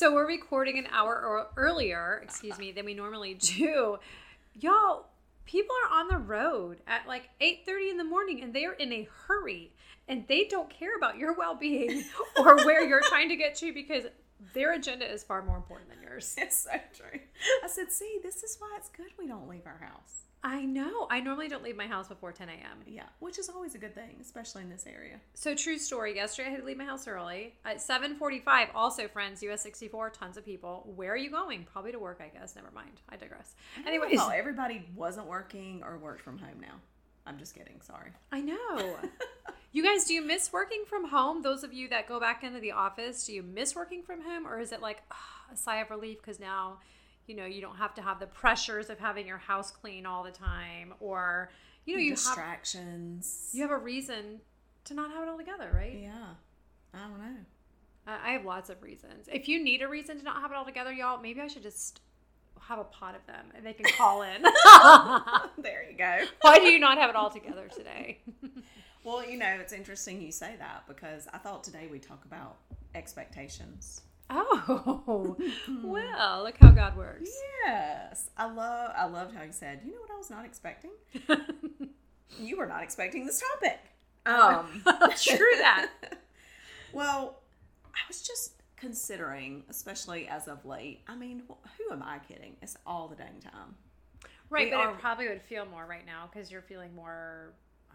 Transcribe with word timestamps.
So 0.00 0.14
we're 0.14 0.26
recording 0.26 0.78
an 0.78 0.86
hour 0.90 1.50
earlier, 1.58 2.22
excuse 2.24 2.58
me, 2.58 2.72
than 2.72 2.86
we 2.86 2.94
normally 2.94 3.34
do. 3.34 3.98
Y'all, 4.58 5.08
people 5.44 5.76
are 5.84 6.00
on 6.00 6.08
the 6.08 6.16
road 6.16 6.78
at 6.86 7.06
like 7.06 7.28
8:30 7.38 7.90
in 7.90 7.96
the 7.98 8.04
morning 8.04 8.42
and 8.42 8.54
they're 8.54 8.72
in 8.72 8.94
a 8.94 9.06
hurry 9.26 9.74
and 10.08 10.26
they 10.26 10.44
don't 10.44 10.70
care 10.70 10.96
about 10.96 11.18
your 11.18 11.34
well-being 11.34 12.02
or 12.38 12.56
where 12.64 12.82
you're 12.82 13.02
trying 13.02 13.28
to 13.28 13.36
get 13.36 13.56
to 13.56 13.74
because 13.74 14.04
their 14.54 14.72
agenda 14.72 15.10
is 15.10 15.22
far 15.22 15.42
more 15.42 15.56
important 15.56 15.90
than 15.90 16.02
yours. 16.02 16.36
It's 16.38 16.56
so 16.58 16.70
true. 16.94 17.20
I 17.62 17.68
said, 17.68 17.92
see, 17.92 18.18
this 18.22 18.42
is 18.42 18.56
why 18.58 18.74
it's 18.76 18.88
good 18.88 19.10
we 19.18 19.26
don't 19.26 19.48
leave 19.48 19.66
our 19.66 19.78
house. 19.78 20.24
I 20.42 20.62
know. 20.64 21.06
I 21.10 21.20
normally 21.20 21.48
don't 21.48 21.62
leave 21.62 21.76
my 21.76 21.86
house 21.86 22.08
before 22.08 22.32
10 22.32 22.48
a.m. 22.48 22.78
Yeah, 22.86 23.04
which 23.18 23.38
is 23.38 23.50
always 23.50 23.74
a 23.74 23.78
good 23.78 23.94
thing, 23.94 24.16
especially 24.22 24.62
in 24.62 24.70
this 24.70 24.86
area. 24.86 25.20
So 25.34 25.54
true 25.54 25.76
story. 25.76 26.14
Yesterday 26.16 26.48
I 26.48 26.52
had 26.52 26.60
to 26.60 26.66
leave 26.66 26.78
my 26.78 26.86
house 26.86 27.06
early 27.06 27.54
at 27.66 27.76
7:45. 27.76 28.68
Also, 28.74 29.06
friends, 29.06 29.42
US 29.42 29.62
64, 29.62 30.10
tons 30.10 30.38
of 30.38 30.44
people. 30.46 30.90
Where 30.96 31.12
are 31.12 31.16
you 31.16 31.30
going? 31.30 31.66
Probably 31.70 31.92
to 31.92 31.98
work, 31.98 32.22
I 32.24 32.28
guess. 32.28 32.56
Never 32.56 32.70
mind. 32.74 33.02
I 33.10 33.16
digress. 33.16 33.54
Anyways, 33.86 34.18
oh, 34.18 34.30
everybody 34.30 34.86
wasn't 34.96 35.26
working 35.26 35.82
or 35.84 35.98
worked 35.98 36.22
from 36.22 36.38
home 36.38 36.58
now. 36.60 36.76
I'm 37.26 37.38
just 37.38 37.54
kidding. 37.54 37.80
Sorry. 37.82 38.10
I 38.32 38.40
know. 38.40 38.96
you 39.72 39.84
guys, 39.84 40.04
do 40.04 40.14
you 40.14 40.22
miss 40.22 40.52
working 40.52 40.84
from 40.86 41.08
home? 41.08 41.42
Those 41.42 41.64
of 41.64 41.72
you 41.72 41.88
that 41.88 42.08
go 42.08 42.18
back 42.18 42.42
into 42.42 42.60
the 42.60 42.72
office, 42.72 43.26
do 43.26 43.32
you 43.32 43.42
miss 43.42 43.74
working 43.74 44.02
from 44.02 44.22
home, 44.22 44.46
or 44.46 44.60
is 44.60 44.72
it 44.72 44.80
like 44.80 45.02
oh, 45.12 45.52
a 45.52 45.56
sigh 45.56 45.80
of 45.80 45.90
relief 45.90 46.18
because 46.18 46.40
now? 46.40 46.78
you 47.30 47.36
know 47.36 47.46
you 47.46 47.60
don't 47.60 47.76
have 47.76 47.94
to 47.94 48.02
have 48.02 48.18
the 48.18 48.26
pressures 48.26 48.90
of 48.90 48.98
having 48.98 49.24
your 49.24 49.38
house 49.38 49.70
clean 49.70 50.04
all 50.04 50.24
the 50.24 50.32
time? 50.32 50.92
Or 50.98 51.50
you 51.86 51.94
know 51.94 52.02
you 52.02 52.10
distractions. 52.10 53.50
have, 53.52 53.56
you 53.56 53.62
have 53.62 53.70
a 53.70 53.78
reason 53.78 54.40
to 54.84 54.94
not 54.94 55.12
have 55.12 55.22
it 55.22 55.28
all 55.28 55.38
together 55.38 55.70
right? 55.72 55.98
Yeah. 56.02 56.34
I 56.92 57.08
don't 57.08 57.18
know. 57.18 57.36
Uh, 58.08 58.18
i 58.24 58.30
have 58.32 58.44
lots 58.44 58.68
of 58.68 58.82
reasons. 58.82 59.28
If 59.32 59.48
you 59.48 59.62
need 59.62 59.80
a 59.80 59.88
reason 59.88 60.18
to 60.18 60.24
not 60.24 60.40
have 60.40 60.50
it 60.50 60.56
all 60.56 60.64
together 60.64 60.92
y'all 60.92 61.20
maybe 61.20 61.40
i 61.40 61.46
should 61.46 61.62
just 61.62 62.00
have 62.60 62.80
a 62.80 62.84
pot 62.84 63.14
of 63.14 63.24
them 63.26 63.46
and 63.54 63.64
they 63.64 63.72
can 63.72 63.86
call 63.96 64.22
in. 64.22 64.44
There 65.62 65.88
you 65.88 65.96
go. 65.96 66.24
Why 66.42 66.58
do 66.58 66.66
you 66.66 66.78
not 66.78 66.98
have 66.98 67.10
it 67.10 67.16
all 67.16 67.30
together 67.30 67.68
today 67.68 68.18
well 69.04 69.24
you 69.24 69.38
know 69.38 69.56
it's 69.60 69.72
interesting 69.72 70.20
you 70.20 70.32
say 70.32 70.54
that 70.58 70.84
because 70.86 71.26
i 71.32 71.38
thought 71.38 71.64
today 71.64 71.88
we 71.90 71.98
talk 71.98 72.24
about 72.24 72.56
expectations 72.94 74.02
Oh, 74.32 75.36
well, 75.84 76.42
look 76.44 76.56
how 76.60 76.70
God 76.70 76.96
works. 76.96 77.30
Yes, 77.64 78.30
I 78.36 78.46
love. 78.46 78.92
I 78.96 79.06
loved 79.06 79.34
how 79.34 79.42
you 79.42 79.50
said. 79.50 79.80
You 79.84 79.92
know 79.92 80.00
what 80.00 80.10
I 80.12 80.16
was 80.16 80.30
not 80.30 80.44
expecting. 80.44 80.92
you 82.38 82.56
were 82.56 82.66
not 82.66 82.84
expecting 82.84 83.26
this 83.26 83.42
topic. 83.54 83.80
Um, 84.26 84.82
true 85.20 85.56
that. 85.58 85.90
well, 86.92 87.40
I 87.86 87.98
was 88.06 88.22
just 88.22 88.52
considering, 88.76 89.64
especially 89.68 90.28
as 90.28 90.46
of 90.46 90.64
late. 90.64 91.00
I 91.08 91.16
mean, 91.16 91.42
who 91.48 91.92
am 91.92 92.02
I 92.02 92.18
kidding? 92.18 92.56
It's 92.62 92.76
all 92.86 93.08
the 93.08 93.16
dang 93.16 93.40
time. 93.40 93.74
Right, 94.48 94.66
we 94.66 94.70
but 94.70 94.80
are, 94.80 94.90
it 94.90 94.98
probably 94.98 95.28
would 95.28 95.42
feel 95.42 95.66
more 95.66 95.86
right 95.86 96.06
now 96.06 96.28
because 96.32 96.50
you're 96.52 96.62
feeling 96.62 96.94
more 96.94 97.52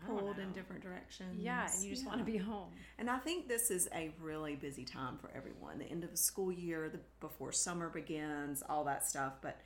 pulled 0.08 0.40
in 0.40 0.52
different 0.54 0.82
directions. 0.82 1.42
Yeah, 1.42 1.68
and 1.74 1.84
you 1.84 1.90
just 1.90 2.04
yeah. 2.04 2.10
want 2.10 2.20
to 2.20 2.26
be 2.26 2.38
home. 2.38 2.70
And 2.98 3.10
I 3.10 3.18
think 3.18 3.48
this 3.48 3.72
is 3.72 3.88
a 3.94 4.12
really 4.20 4.56
busy 4.56 4.86
time 4.86 5.18
for 5.18 5.32
everyone. 5.36 5.80
The 5.80 5.86
end 5.86 6.04
of 6.04 6.12
the 6.12 6.18
school 6.18 6.52
year, 6.52 6.90
the 6.90 7.00
before 7.20 7.52
summer 7.52 7.90
begins, 7.90 8.64
all 8.68 8.84
that 8.86 9.06
stuff. 9.06 9.34
But 9.42 9.60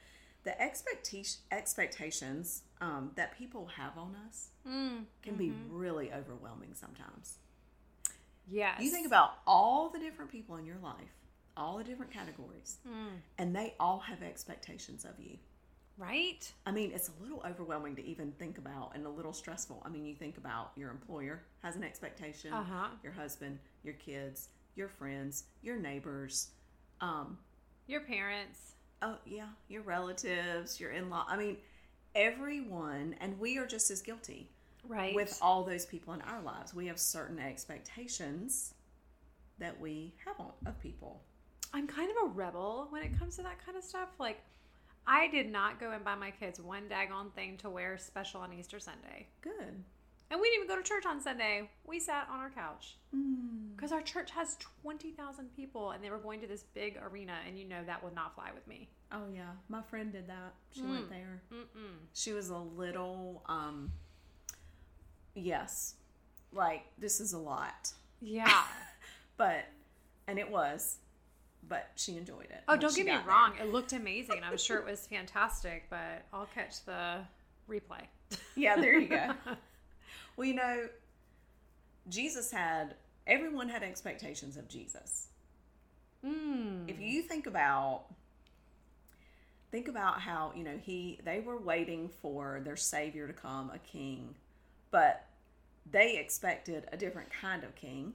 the 0.44 0.60
expectation 0.62 1.42
expectations 1.52 2.64
um, 2.82 3.12
that 3.16 3.38
people 3.38 3.68
have 3.68 3.98
on 3.98 4.16
us 4.28 4.50
mm, 4.68 5.04
can 5.22 5.34
mm-hmm. 5.34 5.38
be 5.38 5.54
really 5.70 6.12
overwhelming 6.14 6.74
sometimes. 6.74 7.38
Yes. 8.50 8.82
You 8.82 8.90
think 8.90 9.06
about 9.06 9.40
all 9.46 9.90
the 9.90 10.00
different 10.00 10.32
people 10.32 10.56
in 10.56 10.66
your 10.66 10.80
life, 10.82 11.14
all 11.56 11.78
the 11.78 11.84
different 11.84 12.12
categories, 12.12 12.78
mm. 12.88 13.20
and 13.38 13.56
they 13.56 13.76
all 13.80 14.00
have 14.00 14.24
expectations 14.24 15.06
of 15.06 15.20
you. 15.20 15.38
Right? 16.00 16.50
I 16.66 16.72
mean, 16.72 16.92
it's 16.96 17.10
a 17.10 17.22
little 17.22 17.44
overwhelming 17.46 17.98
to 17.98 18.06
even 18.06 18.32
think 18.40 18.58
about 18.58 18.94
and 18.96 19.06
a 19.06 19.10
little 19.10 19.34
stressful. 19.34 19.84
I 19.86 19.90
mean, 19.90 20.06
you 20.06 20.16
think 20.16 20.38
about 20.38 20.72
your 20.78 20.92
employer 20.92 21.44
has 21.62 21.76
an 21.76 21.84
expectation, 21.84 22.54
uh-huh. 22.54 22.88
your 23.04 23.12
husband, 23.12 23.60
your 23.84 23.96
kids, 23.96 24.48
your 24.76 24.88
friends, 24.88 25.44
your 25.62 25.76
neighbors, 25.76 26.52
um, 27.02 27.38
your 27.88 28.00
parents. 28.00 28.72
Oh, 29.02 29.18
yeah, 29.26 29.48
your 29.68 29.82
relatives, 29.82 30.80
your 30.80 30.92
in 30.92 31.10
law. 31.10 31.26
I 31.28 31.36
mean, 31.36 31.58
everyone, 32.16 33.16
and 33.20 33.38
we 33.38 33.58
are 33.58 33.66
just 33.66 33.92
as 33.92 34.02
guilty. 34.02 34.50
Right. 34.88 35.14
With 35.14 35.38
all 35.42 35.64
those 35.64 35.86
people 35.86 36.14
in 36.14 36.22
our 36.22 36.42
lives. 36.42 36.74
We 36.74 36.88
have 36.88 36.98
certain 36.98 37.40
expectations 37.40 38.74
that 39.58 39.78
we 39.78 40.14
have 40.26 40.40
on, 40.40 40.54
of 40.66 40.80
people. 40.80 41.22
I'm 41.74 41.88
kind 41.88 42.10
of 42.10 42.30
a 42.30 42.34
rebel 42.34 42.88
when 42.90 43.04
it 43.04 43.20
comes 43.20 43.36
to 43.36 43.44
that 43.44 43.64
kind 43.66 43.78
of 43.78 43.84
stuff. 43.84 44.10
Like, 44.18 44.42
I 45.10 45.28
did 45.28 45.52
not 45.52 45.80
go 45.80 45.90
and 45.90 46.06
buy 46.06 46.14
my 46.14 46.30
kids 46.30 46.62
one 46.62 46.84
daggone 46.84 47.34
thing 47.34 47.58
to 47.58 47.70
wear 47.70 47.98
special 47.98 48.42
on 48.42 48.54
Easter 48.54 48.80
Sunday. 48.80 49.26
Good. 49.42 49.84
And 50.30 50.40
we 50.40 50.50
didn't 50.50 50.66
even 50.66 50.68
go 50.68 50.76
to 50.80 50.88
church 50.88 51.08
on 51.08 51.20
Sunday. 51.20 51.68
We 51.88 52.00
sat 52.00 52.28
on 52.32 52.40
our 52.40 52.52
couch. 52.52 52.96
Because 53.76 53.90
mm. 53.90 53.96
our 53.96 54.04
church 54.04 54.30
has 54.30 54.56
20,000 54.84 55.56
people 55.56 55.90
and 55.90 56.04
they 56.04 56.12
were 56.12 56.20
going 56.20 56.40
to 56.42 56.48
this 56.48 56.64
big 56.76 57.00
arena, 57.02 57.34
and 57.48 57.58
you 57.58 57.66
know 57.66 57.84
that 57.88 58.04
would 58.04 58.14
not 58.14 58.36
fly 58.36 58.52
with 58.54 58.68
me. 58.68 58.88
Oh, 59.12 59.24
yeah. 59.34 59.50
My 59.68 59.82
friend 59.82 60.12
did 60.12 60.28
that. 60.28 60.54
She 60.70 60.82
mm. 60.82 60.90
went 60.92 61.10
there. 61.10 61.42
Mm-mm. 61.52 61.96
She 62.14 62.32
was 62.32 62.50
a 62.50 62.58
little, 62.58 63.42
um, 63.48 63.92
yes, 65.34 65.96
like, 66.54 66.84
this 67.00 67.20
is 67.20 67.34
a 67.34 67.40
lot. 67.40 67.94
Yeah. 68.22 68.64
but, 69.38 69.66
and 70.28 70.38
it 70.38 70.52
was 70.52 70.98
but 71.68 71.92
she 71.96 72.18
enjoyed 72.18 72.48
it. 72.50 72.64
Oh, 72.68 72.76
don't 72.76 72.96
get 72.96 73.06
me 73.06 73.18
wrong. 73.28 73.54
There. 73.58 73.68
It 73.68 73.74
looked 73.74 73.94
amazing. 73.94 74.42
I'm 74.44 74.58
sure 74.58 74.78
it 74.78 74.86
was 74.86 75.06
fantastic, 75.08 75.86
but 75.90 76.26
I'll 76.34 76.50
catch 76.54 76.84
the 76.86 77.18
replay. 77.70 78.02
Yeah, 78.56 78.76
there 78.76 78.98
you 78.98 79.08
go. 79.08 79.34
well, 80.38 80.48
you 80.48 80.56
know, 80.56 80.88
Jesus 82.10 82.52
had, 82.52 82.96
everyone 83.28 83.70
had 83.70 83.84
expectations 83.84 84.58
of 84.58 84.68
Jesus. 84.68 85.28
Mm. 86.26 86.90
If 86.90 87.00
you 87.00 87.22
think 87.22 87.48
about, 87.48 88.06
think 89.72 89.88
about 89.88 90.20
how, 90.22 90.52
you 90.56 90.64
know, 90.64 90.78
he, 90.82 91.20
they 91.24 91.40
were 91.40 91.58
waiting 91.58 92.10
for 92.22 92.62
their 92.64 92.76
Savior 92.76 93.28
to 93.28 93.34
come, 93.34 93.72
a 93.74 93.80
king, 93.80 94.36
but 94.92 95.26
they 95.92 96.18
expected 96.18 96.88
a 96.92 96.98
different 96.98 97.30
kind 97.32 97.64
of 97.64 97.76
king. 97.76 98.14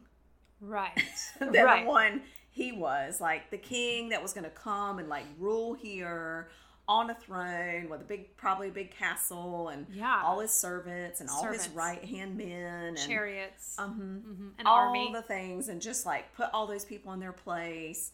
Right. 0.60 0.92
than 1.38 1.52
right. 1.52 1.84
the 1.84 1.88
one 1.88 2.22
he 2.54 2.70
was 2.70 3.20
like 3.20 3.50
the 3.50 3.58
king 3.58 4.10
that 4.10 4.22
was 4.22 4.32
going 4.32 4.44
to 4.44 4.50
come 4.50 5.00
and 5.00 5.08
like 5.08 5.24
rule 5.38 5.74
here 5.74 6.48
on 6.86 7.10
a 7.10 7.14
throne 7.14 7.88
with 7.88 8.00
a 8.00 8.04
big 8.04 8.36
probably 8.36 8.68
a 8.68 8.70
big 8.70 8.94
castle 8.94 9.70
and 9.70 9.86
yeah. 9.92 10.22
all 10.24 10.38
his 10.38 10.52
servants 10.52 11.20
and 11.20 11.28
servants. 11.28 11.46
all 11.46 11.52
his 11.52 11.68
right 11.76 12.04
hand 12.04 12.36
men 12.36 12.88
and 12.88 12.98
chariots. 12.98 13.74
Um, 13.78 14.22
mm-hmm, 14.24 14.48
an 14.60 14.66
all 14.66 14.86
army. 14.86 15.10
the 15.12 15.22
things 15.22 15.68
and 15.68 15.82
just 15.82 16.06
like 16.06 16.32
put 16.34 16.48
all 16.54 16.66
those 16.68 16.84
people 16.84 17.12
in 17.12 17.18
their 17.20 17.32
place. 17.32 18.12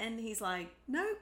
And 0.00 0.18
he's 0.18 0.40
like 0.40 0.68
nope. 0.88 1.18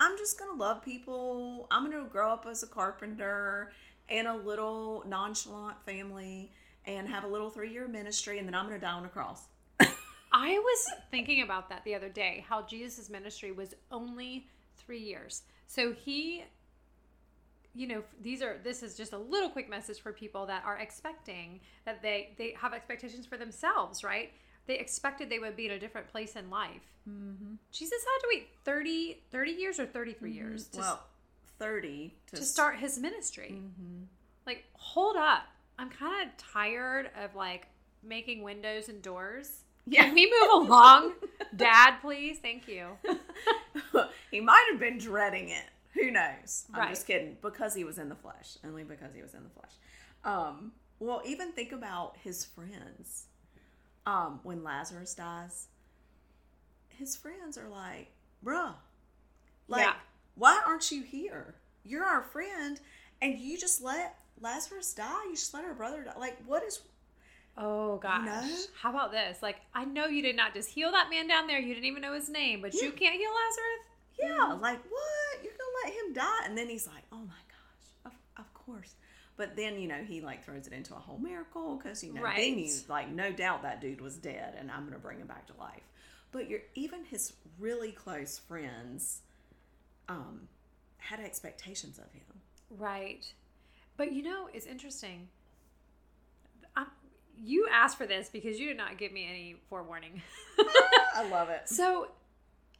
I'm 0.00 0.16
just 0.16 0.38
gonna 0.38 0.58
love 0.58 0.82
people. 0.82 1.66
I'm 1.70 1.90
gonna 1.90 2.08
grow 2.08 2.32
up 2.32 2.46
as 2.48 2.62
a 2.62 2.66
carpenter 2.66 3.72
in 4.08 4.26
a 4.26 4.36
little 4.36 5.04
nonchalant 5.06 5.76
family 5.84 6.50
and 6.86 7.08
have 7.08 7.24
a 7.24 7.26
little 7.26 7.50
three-year 7.50 7.88
ministry 7.88 8.38
and 8.38 8.46
then 8.46 8.54
i'm 8.54 8.66
gonna 8.66 8.78
die 8.78 8.92
on 8.92 9.04
a 9.04 9.08
cross 9.08 9.48
I 10.38 10.58
was 10.58 10.86
thinking 11.10 11.40
about 11.40 11.70
that 11.70 11.82
the 11.84 11.94
other 11.94 12.10
day, 12.10 12.44
how 12.46 12.60
Jesus' 12.60 13.08
ministry 13.08 13.52
was 13.52 13.74
only 13.90 14.46
three 14.76 15.00
years. 15.00 15.44
So 15.66 15.94
he, 15.94 16.44
you 17.74 17.86
know, 17.86 18.02
these 18.22 18.42
are 18.42 18.58
this 18.62 18.82
is 18.82 18.98
just 18.98 19.14
a 19.14 19.18
little 19.18 19.48
quick 19.48 19.70
message 19.70 19.98
for 19.98 20.12
people 20.12 20.44
that 20.44 20.62
are 20.66 20.76
expecting 20.76 21.60
that 21.86 22.02
they 22.02 22.34
they 22.36 22.54
have 22.60 22.74
expectations 22.74 23.24
for 23.24 23.38
themselves, 23.38 24.04
right? 24.04 24.30
They 24.66 24.78
expected 24.78 25.30
they 25.30 25.38
would 25.38 25.56
be 25.56 25.66
in 25.66 25.72
a 25.72 25.78
different 25.78 26.08
place 26.08 26.36
in 26.36 26.50
life. 26.50 26.82
Mm-hmm. 27.08 27.54
Jesus 27.72 28.04
had 28.04 28.18
to 28.20 28.26
wait 28.28 28.48
30, 28.64 29.22
30 29.30 29.50
years 29.52 29.80
or 29.80 29.86
33 29.86 30.28
mm-hmm. 30.28 30.38
years. 30.38 30.66
To, 30.66 30.80
well, 30.80 31.04
30 31.58 32.14
to, 32.26 32.36
to 32.36 32.42
start 32.42 32.76
his 32.76 32.98
ministry. 32.98 33.54
Mm-hmm. 33.54 34.02
Like, 34.44 34.64
hold 34.74 35.16
up. 35.16 35.44
I'm 35.78 35.88
kind 35.88 36.28
of 36.28 36.36
tired 36.36 37.10
of 37.22 37.34
like 37.34 37.68
making 38.02 38.42
windows 38.42 38.90
and 38.90 39.00
doors 39.00 39.62
yeah. 39.86 40.02
Can 40.02 40.14
we 40.14 40.32
move 40.40 40.68
along? 40.68 41.12
Dad, 41.56 41.96
please. 42.00 42.38
Thank 42.38 42.68
you. 42.68 42.88
he 44.30 44.40
might 44.40 44.66
have 44.70 44.80
been 44.80 44.98
dreading 44.98 45.48
it. 45.48 45.64
Who 45.94 46.10
knows? 46.10 46.66
I'm 46.74 46.80
right. 46.80 46.90
just 46.90 47.06
kidding. 47.06 47.36
Because 47.40 47.74
he 47.74 47.84
was 47.84 47.98
in 47.98 48.08
the 48.08 48.14
flesh. 48.14 48.58
Only 48.64 48.84
because 48.84 49.14
he 49.14 49.22
was 49.22 49.34
in 49.34 49.42
the 49.42 49.50
flesh. 49.50 49.72
Um, 50.24 50.72
well, 50.98 51.22
even 51.24 51.52
think 51.52 51.72
about 51.72 52.16
his 52.22 52.44
friends. 52.44 53.26
Um, 54.06 54.40
when 54.42 54.62
Lazarus 54.62 55.14
dies, 55.14 55.66
his 56.88 57.16
friends 57.16 57.58
are 57.58 57.68
like, 57.68 58.08
bruh, 58.44 58.74
like, 59.68 59.84
yeah. 59.84 59.94
why 60.36 60.60
aren't 60.66 60.92
you 60.92 61.02
here? 61.02 61.56
You're 61.84 62.04
our 62.04 62.22
friend, 62.22 62.80
and 63.20 63.38
you 63.38 63.58
just 63.58 63.82
let 63.82 64.16
Lazarus 64.40 64.92
die. 64.92 65.24
You 65.24 65.34
just 65.34 65.54
let 65.54 65.64
our 65.64 65.74
brother 65.74 66.04
die. 66.04 66.18
Like, 66.18 66.38
what 66.46 66.62
is 66.62 66.80
Oh 67.58 67.96
gosh. 67.98 68.24
know? 68.26 68.50
How 68.80 68.90
about 68.90 69.12
this? 69.12 69.42
Like, 69.42 69.56
I 69.74 69.84
know 69.84 70.06
you 70.06 70.22
did 70.22 70.36
not 70.36 70.52
just 70.52 70.68
heal 70.68 70.92
that 70.92 71.08
man 71.10 71.26
down 71.26 71.46
there. 71.46 71.58
You 71.58 71.74
didn't 71.74 71.86
even 71.86 72.02
know 72.02 72.12
his 72.14 72.28
name, 72.28 72.60
but 72.60 72.74
you 72.74 72.90
can't 72.92 73.14
heal 73.16 73.30
Lazarus. 73.30 73.82
Yeah, 74.18 74.52
like 74.60 74.82
what? 74.90 75.42
You're 75.42 75.52
gonna 75.52 75.84
let 75.84 75.92
him 75.94 76.12
die? 76.14 76.46
And 76.46 76.56
then 76.56 76.68
he's 76.68 76.86
like, 76.86 77.04
"Oh 77.12 77.16
my 77.18 77.24
gosh, 77.48 77.88
of, 78.06 78.12
of 78.44 78.52
course." 78.54 78.94
But 79.36 79.56
then 79.56 79.78
you 79.78 79.88
know 79.88 80.02
he 80.06 80.20
like 80.22 80.44
throws 80.44 80.66
it 80.66 80.72
into 80.72 80.94
a 80.94 80.98
whole 80.98 81.18
miracle 81.18 81.76
because 81.76 82.02
you 82.02 82.12
know 82.14 82.22
Right. 82.22 82.36
then 82.38 82.58
you 82.58 82.72
like 82.88 83.10
no 83.10 83.30
doubt 83.32 83.62
that 83.62 83.80
dude 83.82 84.00
was 84.00 84.16
dead 84.16 84.54
and 84.58 84.70
I'm 84.70 84.84
gonna 84.84 84.98
bring 84.98 85.18
him 85.18 85.26
back 85.26 85.46
to 85.48 85.52
life. 85.58 85.82
But 86.32 86.48
you're 86.48 86.62
even 86.74 87.04
his 87.04 87.34
really 87.58 87.92
close 87.92 88.38
friends, 88.38 89.20
um, 90.08 90.48
had 90.98 91.20
expectations 91.20 91.98
of 91.98 92.10
him. 92.12 92.40
Right. 92.70 93.30
But 93.98 94.12
you 94.12 94.22
know, 94.22 94.48
it's 94.52 94.66
interesting. 94.66 95.28
You 97.42 97.68
asked 97.72 97.98
for 97.98 98.06
this 98.06 98.28
because 98.28 98.58
you 98.58 98.68
did 98.68 98.76
not 98.76 98.98
give 98.98 99.12
me 99.12 99.26
any 99.28 99.56
forewarning. 99.68 100.22
I 101.14 101.28
love 101.30 101.48
it. 101.50 101.68
so, 101.68 102.08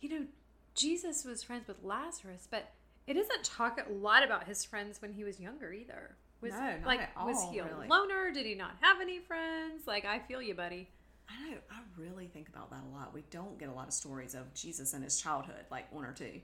you 0.01 0.09
know, 0.09 0.27
Jesus 0.75 1.25
was 1.25 1.43
friends 1.43 1.67
with 1.69 1.83
Lazarus, 1.83 2.47
but 2.51 2.71
it 3.07 3.15
doesn't 3.15 3.45
talk 3.45 3.79
a 3.89 3.93
lot 3.93 4.23
about 4.25 4.45
his 4.45 4.65
friends 4.65 5.01
when 5.01 5.13
he 5.13 5.25
was 5.25 5.39
younger 5.41 5.73
either. 5.73 6.17
Was 6.43 6.53
No, 6.53 6.59
not 6.61 6.85
like 6.87 7.01
at 7.01 7.25
was 7.25 7.43
he 7.51 7.59
a 7.61 7.65
really. 7.65 7.89
loner? 7.89 8.31
Did 8.31 8.45
he 8.47 8.55
not 8.55 8.73
have 8.83 9.01
any 9.01 9.21
friends? 9.21 9.87
Like 9.87 10.05
I 10.05 10.19
feel 10.19 10.43
you, 10.43 10.55
buddy. 10.55 10.89
I 11.29 11.51
know. 11.51 11.57
I 11.71 11.81
really 12.01 12.27
think 12.29 12.49
about 12.49 12.71
that 12.71 12.81
a 12.85 12.95
lot. 12.95 13.13
We 13.15 13.25
don't 13.31 13.59
get 13.59 13.69
a 13.69 13.73
lot 13.73 13.89
of 13.89 13.95
stories 13.95 14.35
of 14.35 14.53
Jesus 14.55 14.93
in 14.93 15.03
his 15.03 15.21
childhood, 15.21 15.65
like 15.71 15.91
one 15.93 16.05
or 16.05 16.13
two. 16.13 16.41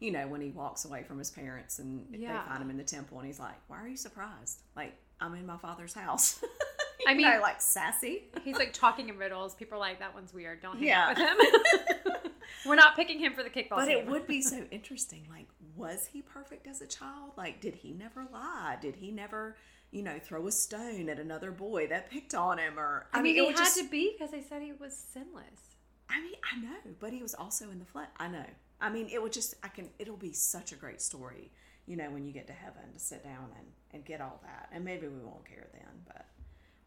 You 0.00 0.10
know, 0.12 0.26
when 0.26 0.40
he 0.40 0.48
walks 0.50 0.84
away 0.86 1.02
from 1.04 1.18
his 1.18 1.30
parents 1.30 1.78
and 1.78 2.06
Yeah. 2.10 2.32
they 2.42 2.48
find 2.48 2.62
him 2.62 2.70
in 2.70 2.76
the 2.78 2.84
temple, 2.84 3.18
and 3.18 3.26
he's 3.26 3.38
like, 3.38 3.54
"Why 3.68 3.80
are 3.82 3.86
you 3.88 3.96
surprised? 3.96 4.62
Like, 4.74 4.94
I'm 5.20 5.34
in 5.34 5.46
my 5.46 5.56
father's 5.58 5.94
house." 5.94 6.42
I 7.06 7.14
mean- 7.14 7.22
know, 7.30 7.40
like 7.40 7.60
sassy. 7.60 8.24
He's 8.44 8.56
like 8.56 8.72
talking 8.72 9.08
in 9.08 9.16
riddles. 9.18 9.54
People 9.54 9.76
are 9.76 9.80
like, 9.80 9.98
that 10.00 10.14
one's 10.14 10.32
weird. 10.34 10.60
Don't 10.62 10.76
hang 10.78 10.88
Yeah. 10.88 11.08
out 11.08 11.38
with 11.38 12.06
him. 12.06 12.12
We're 12.66 12.74
not 12.76 12.96
picking 12.96 13.18
him 13.18 13.34
for 13.34 13.42
the 13.42 13.50
kickball 13.50 13.76
But 13.76 13.86
team. 13.86 13.98
it 13.98 14.06
would 14.06 14.26
be 14.26 14.40
so 14.42 14.64
interesting. 14.70 15.26
Like, 15.30 15.46
was 15.76 16.06
he 16.12 16.22
perfect 16.22 16.66
as 16.66 16.80
a 16.80 16.86
child? 16.86 17.32
Like, 17.36 17.60
did 17.60 17.74
he 17.74 17.92
never 17.92 18.24
lie? 18.32 18.76
Did 18.80 18.96
he 18.96 19.10
never, 19.10 19.56
you 19.90 20.02
know, 20.02 20.18
throw 20.22 20.46
a 20.46 20.52
stone 20.52 21.08
at 21.08 21.18
another 21.18 21.50
boy 21.50 21.86
that 21.88 22.10
picked 22.10 22.34
on 22.34 22.58
him? 22.58 22.78
Or 22.78 23.06
I 23.12 23.20
mean, 23.22 23.36
it 23.36 23.40
he 23.40 23.46
had 23.48 23.56
just- 23.56 23.78
to 23.78 23.88
be 23.88 24.12
because 24.16 24.30
they 24.30 24.42
said 24.42 24.62
he 24.62 24.72
was 24.72 24.96
sinless. 24.96 25.76
I 26.08 26.20
mean, 26.20 26.34
I 26.52 26.60
know, 26.60 26.94
but 27.00 27.12
he 27.12 27.22
was 27.22 27.34
also 27.34 27.70
in 27.70 27.78
the 27.78 27.84
flesh. 27.86 28.08
I 28.18 28.28
know. 28.28 28.44
I 28.80 28.90
mean, 28.90 29.08
it 29.10 29.22
would 29.22 29.32
just, 29.32 29.54
I 29.62 29.68
can, 29.68 29.88
it'll 29.98 30.16
be 30.18 30.32
such 30.34 30.70
a 30.72 30.76
great 30.76 31.00
story, 31.00 31.50
you 31.86 31.96
know, 31.96 32.10
when 32.10 32.26
you 32.26 32.32
get 32.32 32.46
to 32.48 32.52
heaven 32.52 32.92
to 32.92 32.98
sit 32.98 33.24
down 33.24 33.48
and, 33.58 33.66
and 33.92 34.04
get 34.04 34.20
all 34.20 34.38
that. 34.44 34.68
And 34.72 34.84
maybe 34.84 35.08
we 35.08 35.18
won't 35.24 35.46
care 35.46 35.66
then, 35.72 35.88
but, 36.06 36.26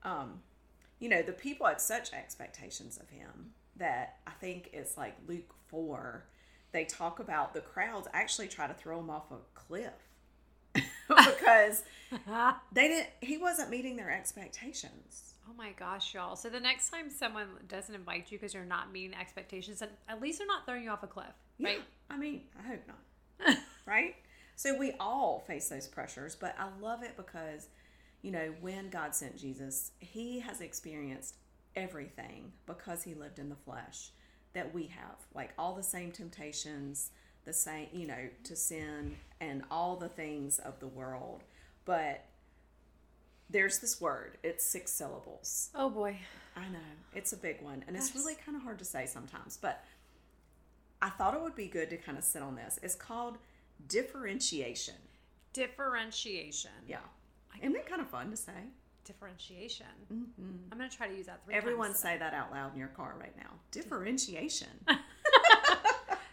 um, 0.03 0.41
you 0.99 1.09
know, 1.09 1.21
the 1.21 1.31
people 1.33 1.67
had 1.67 1.81
such 1.81 2.13
expectations 2.13 2.97
of 2.97 3.09
him 3.09 3.51
that 3.75 4.17
I 4.25 4.31
think 4.31 4.69
it's 4.73 4.97
like 4.97 5.15
Luke 5.27 5.53
4, 5.67 6.25
they 6.71 6.85
talk 6.85 7.19
about 7.19 7.53
the 7.53 7.61
crowds 7.61 8.07
actually 8.13 8.47
try 8.47 8.67
to 8.67 8.73
throw 8.73 8.99
him 8.99 9.09
off 9.09 9.31
a 9.31 9.37
cliff 9.53 9.93
because 11.07 11.83
they 12.71 12.87
didn't, 12.87 13.07
he 13.21 13.37
wasn't 13.37 13.69
meeting 13.69 13.95
their 13.95 14.11
expectations. 14.11 15.33
Oh 15.49 15.53
my 15.55 15.71
gosh, 15.71 16.13
y'all. 16.13 16.35
So 16.35 16.49
the 16.49 16.59
next 16.59 16.89
time 16.89 17.09
someone 17.09 17.47
doesn't 17.67 17.93
invite 17.95 18.31
you 18.31 18.37
because 18.37 18.53
you're 18.53 18.65
not 18.65 18.91
meeting 18.91 19.15
expectations, 19.17 19.81
at 19.81 20.21
least 20.21 20.39
they're 20.39 20.47
not 20.47 20.65
throwing 20.65 20.83
you 20.83 20.89
off 20.89 21.03
a 21.03 21.07
cliff, 21.07 21.27
Yeah, 21.57 21.69
right? 21.69 21.81
I 22.09 22.17
mean, 22.17 22.41
I 22.59 22.67
hope 22.67 22.81
not. 22.87 23.57
right? 23.85 24.15
So 24.55 24.75
we 24.77 24.93
all 24.99 25.43
face 25.47 25.69
those 25.69 25.87
pressures, 25.87 26.35
but 26.35 26.55
I 26.59 26.67
love 26.81 27.03
it 27.03 27.15
because, 27.15 27.67
you 28.21 28.31
know, 28.31 28.53
when 28.61 28.89
God 28.89 29.15
sent 29.15 29.37
Jesus, 29.37 29.91
he 29.99 30.39
has 30.39 30.61
experienced 30.61 31.35
everything 31.75 32.51
because 32.65 33.03
he 33.03 33.13
lived 33.13 33.39
in 33.39 33.49
the 33.49 33.55
flesh 33.55 34.11
that 34.53 34.73
we 34.73 34.87
have. 34.87 35.17
Like 35.33 35.51
all 35.57 35.75
the 35.75 35.83
same 35.83 36.11
temptations, 36.11 37.11
the 37.45 37.53
same, 37.53 37.87
you 37.93 38.07
know, 38.07 38.29
to 38.43 38.55
sin 38.55 39.15
and 39.39 39.63
all 39.69 39.95
the 39.95 40.09
things 40.09 40.59
of 40.59 40.79
the 40.79 40.87
world. 40.87 41.43
But 41.85 42.25
there's 43.49 43.79
this 43.79 44.01
word, 44.01 44.37
it's 44.43 44.65
six 44.65 44.91
syllables. 44.91 45.69
Oh 45.73 45.89
boy. 45.89 46.19
I 46.55 46.67
know. 46.69 46.79
It's 47.13 47.33
a 47.33 47.37
big 47.37 47.61
one. 47.61 47.83
And 47.87 47.95
it's 47.95 48.15
really 48.15 48.35
kind 48.35 48.57
of 48.57 48.63
hard 48.63 48.79
to 48.79 48.85
say 48.85 49.05
sometimes. 49.05 49.57
But 49.61 49.83
I 51.01 51.09
thought 51.09 51.35
it 51.35 51.41
would 51.41 51.55
be 51.55 51.67
good 51.67 51.89
to 51.91 51.97
kind 51.97 52.17
of 52.17 52.23
sit 52.23 52.41
on 52.41 52.55
this. 52.55 52.79
It's 52.81 52.95
called 52.95 53.37
differentiation. 53.87 54.95
Differentiation. 55.53 56.71
Yeah. 56.87 56.97
Isn't 57.61 57.75
it 57.75 57.87
kind 57.87 58.01
of 58.01 58.09
fun 58.09 58.29
to 58.31 58.37
say? 58.37 58.51
Differentiation. 59.05 59.85
Mm-hmm. 60.13 60.71
I'm 60.71 60.77
going 60.77 60.89
to 60.89 60.95
try 60.95 61.07
to 61.07 61.15
use 61.15 61.27
that 61.27 61.43
three 61.45 61.55
Everyone 61.55 61.87
times. 61.87 61.99
say 61.99 62.17
that 62.17 62.33
out 62.33 62.51
loud 62.51 62.73
in 62.73 62.79
your 62.79 62.89
car 62.89 63.15
right 63.19 63.35
now. 63.37 63.51
Differentiation. 63.71 64.67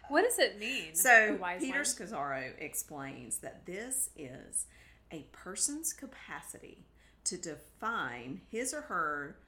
What 0.08 0.22
does 0.22 0.38
it 0.38 0.60
mean? 0.60 0.94
So 0.94 1.38
Peter? 1.58 1.80
Scazzero 1.80 2.52
explains 2.58 3.38
that 3.38 3.64
this 3.66 4.10
is 4.16 4.66
a 5.10 5.26
person's 5.32 5.92
capacity 5.92 6.84
to 7.24 7.38
define 7.38 8.42
his 8.50 8.74
or 8.74 8.82
her 8.82 9.38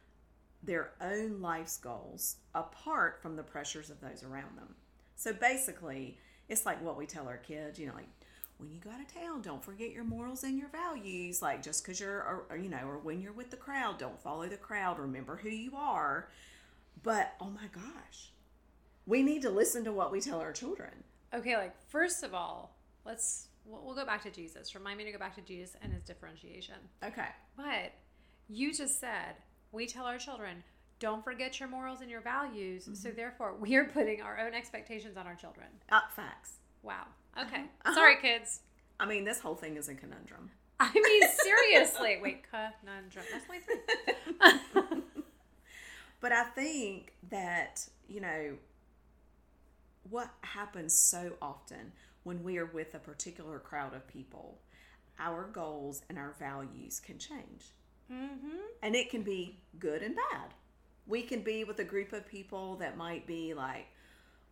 their 0.63 0.93
own 1.01 1.41
life's 1.41 1.77
goals 1.77 2.37
apart 2.55 3.21
from 3.23 3.37
the 3.37 3.43
pressures 3.43 3.91
of 3.91 4.01
those 4.01 4.25
around 4.25 4.57
them. 4.57 4.75
So 5.15 5.33
basically, 5.33 6.19
it's 6.49 6.67
like 6.67 6.83
what 6.83 6.97
we 6.97 7.07
tell 7.07 7.29
our 7.29 7.37
kids, 7.37 7.79
you 7.79 7.87
know, 7.87 7.95
like 7.95 8.09
when 8.59 8.71
you 8.71 8.81
go 8.81 8.91
out 8.91 9.01
of 9.01 9.13
town, 9.13 9.43
don't 9.43 9.63
forget 9.63 9.91
your 9.93 10.05
morals 10.05 10.43
and 10.43 10.59
your 10.59 10.69
values. 10.69 11.43
Like 11.43 11.63
just 11.63 11.85
because 11.85 12.01
you're, 12.01 12.19
or, 12.19 12.47
or, 12.51 12.57
you 12.57 12.69
know, 12.69 12.87
or 12.87 12.99
when 12.99 13.21
you're 13.21 13.33
with 13.33 13.51
the 13.51 13.57
crowd, 13.57 13.99
don't 13.99 14.21
follow 14.21 14.49
the 14.49 14.57
crowd. 14.57 14.99
Remember 14.99 15.37
who 15.37 15.49
you 15.49 15.77
are. 15.77 16.29
But 17.03 17.35
oh 17.41 17.51
my 17.51 17.69
gosh, 17.73 18.31
we 19.07 19.23
need 19.23 19.43
to 19.43 19.51
listen 19.51 19.85
to 19.85 19.93
what 19.93 20.11
we 20.11 20.21
tell 20.21 20.41
our 20.41 20.53
children. 20.53 20.91
Okay, 21.35 21.57
like 21.57 21.75
first 21.89 22.23
of 22.23 22.35
all, 22.35 22.77
let's 23.05 23.49
we'll, 23.65 23.83
we'll 23.85 23.95
go 23.95 24.07
back 24.07 24.23
to 24.23 24.31
Jesus. 24.31 24.75
Remind 24.75 24.99
me 24.99 25.05
to 25.05 25.13
go 25.13 25.19
back 25.19 25.35
to 25.37 25.43
Jesus 25.43 25.77
and 25.83 25.93
his 25.93 26.03
differentiation. 26.03 26.77
Okay. 27.05 27.29
But 27.57 27.93
you 28.49 28.73
just 28.73 28.99
said 29.01 29.37
we 29.73 29.87
tell 29.87 30.07
our 30.07 30.19
children 30.19 30.63
don't 30.99 31.23
forget 31.23 31.61
your 31.61 31.69
morals 31.69 32.01
and 32.01 32.11
your 32.11 32.23
values. 32.23 32.85
Mm-hmm. 32.85 32.95
So 32.95 33.11
therefore, 33.11 33.55
we 33.61 33.77
are 33.77 33.85
putting 33.85 34.23
our 34.23 34.39
own 34.39 34.55
expectations 34.55 35.17
on 35.17 35.27
our 35.27 35.35
children. 35.35 35.67
Uh, 35.91 36.01
facts. 36.15 36.55
Wow. 36.83 37.07
Okay. 37.41 37.63
Uh-huh. 37.85 37.95
Sorry, 37.95 38.17
kids. 38.21 38.61
I 38.99 39.07
mean, 39.07 39.25
this 39.25 39.41
whole 39.41 39.55
thing 39.55 39.77
is 39.77 39.89
a 39.89 39.95
conundrum. 39.95 40.51
I 40.81 40.93
mean, 40.93 41.29
seriously. 41.43 42.19
Wait, 42.23 42.45
conundrum. 42.51 43.25
That's 43.33 43.49
my 43.49 43.59
three. 43.59 45.01
But 46.21 46.33
I 46.33 46.45
think 46.45 47.13
that, 47.31 47.87
you 48.09 48.21
know, 48.21 48.57
what 50.09 50.31
happens 50.41 50.95
so 50.99 51.33
often 51.43 51.93
when 52.25 52.43
we 52.43 52.59
are 52.59 52.67
with 52.67 52.95
a 52.95 52.99
particular 52.99 53.59
crowd 53.59 53.95
of 53.95 54.07
people, 54.09 54.59
our 55.19 55.45
goals 55.45 56.03
and 56.09 56.19
our 56.19 56.35
values 56.39 57.01
can 57.01 57.19
change. 57.19 57.67
mm-hmm. 58.13 58.57
And 58.83 58.95
it 58.97 59.11
can 59.11 59.23
be 59.23 59.59
good 59.79 60.03
and 60.03 60.17
bad. 60.17 60.55
We 61.07 61.23
can 61.23 61.43
be 61.43 61.65
with 61.65 61.79
a 61.79 61.85
group 61.85 62.13
of 62.13 62.27
people 62.27 62.77
that 62.77 62.97
might 62.97 63.27
be 63.27 63.55
like, 63.55 63.87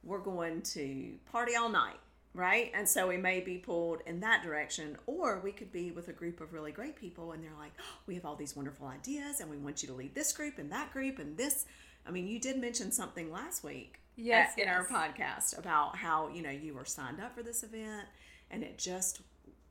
we're 0.04 0.18
going 0.18 0.62
to 0.62 1.14
party 1.32 1.56
all 1.56 1.68
night, 1.70 1.98
right? 2.34 2.70
And 2.74 2.88
so 2.88 3.06
we 3.08 3.16
may 3.16 3.40
be 3.40 3.58
pulled 3.58 4.00
in 4.06 4.20
that 4.20 4.42
direction. 4.42 4.96
Or 5.06 5.40
we 5.42 5.52
could 5.52 5.70
be 5.72 5.90
with 5.92 6.08
a 6.08 6.12
group 6.12 6.40
of 6.40 6.52
really 6.52 6.72
great 6.72 6.96
people 6.96 7.32
and 7.32 7.42
they're 7.42 7.50
like, 7.58 7.72
oh, 7.80 7.98
we 8.06 8.14
have 8.16 8.24
all 8.24 8.36
these 8.36 8.56
wonderful 8.56 8.86
ideas 8.88 9.40
and 9.40 9.48
we 9.50 9.56
want 9.56 9.82
you 9.82 9.88
to 9.88 9.94
lead 9.94 10.14
this 10.14 10.32
group 10.32 10.58
and 10.58 10.70
that 10.72 10.92
group 10.92 11.18
and 11.18 11.36
this. 11.36 11.64
I 12.06 12.10
mean, 12.10 12.26
you 12.28 12.38
did 12.40 12.58
mention 12.60 12.90
something 12.92 13.30
last 13.32 13.62
week 13.64 14.00
Yes, 14.16 14.52
at- 14.58 14.62
in 14.64 14.68
our 14.68 14.84
podcast 14.86 15.58
about 15.58 15.96
how, 15.96 16.28
you 16.28 16.42
know, 16.42 16.50
you 16.50 16.74
were 16.74 16.84
signed 16.84 17.20
up 17.20 17.34
for 17.36 17.42
this 17.42 17.62
event 17.62 18.06
and 18.50 18.62
it 18.62 18.78
just, 18.78 19.20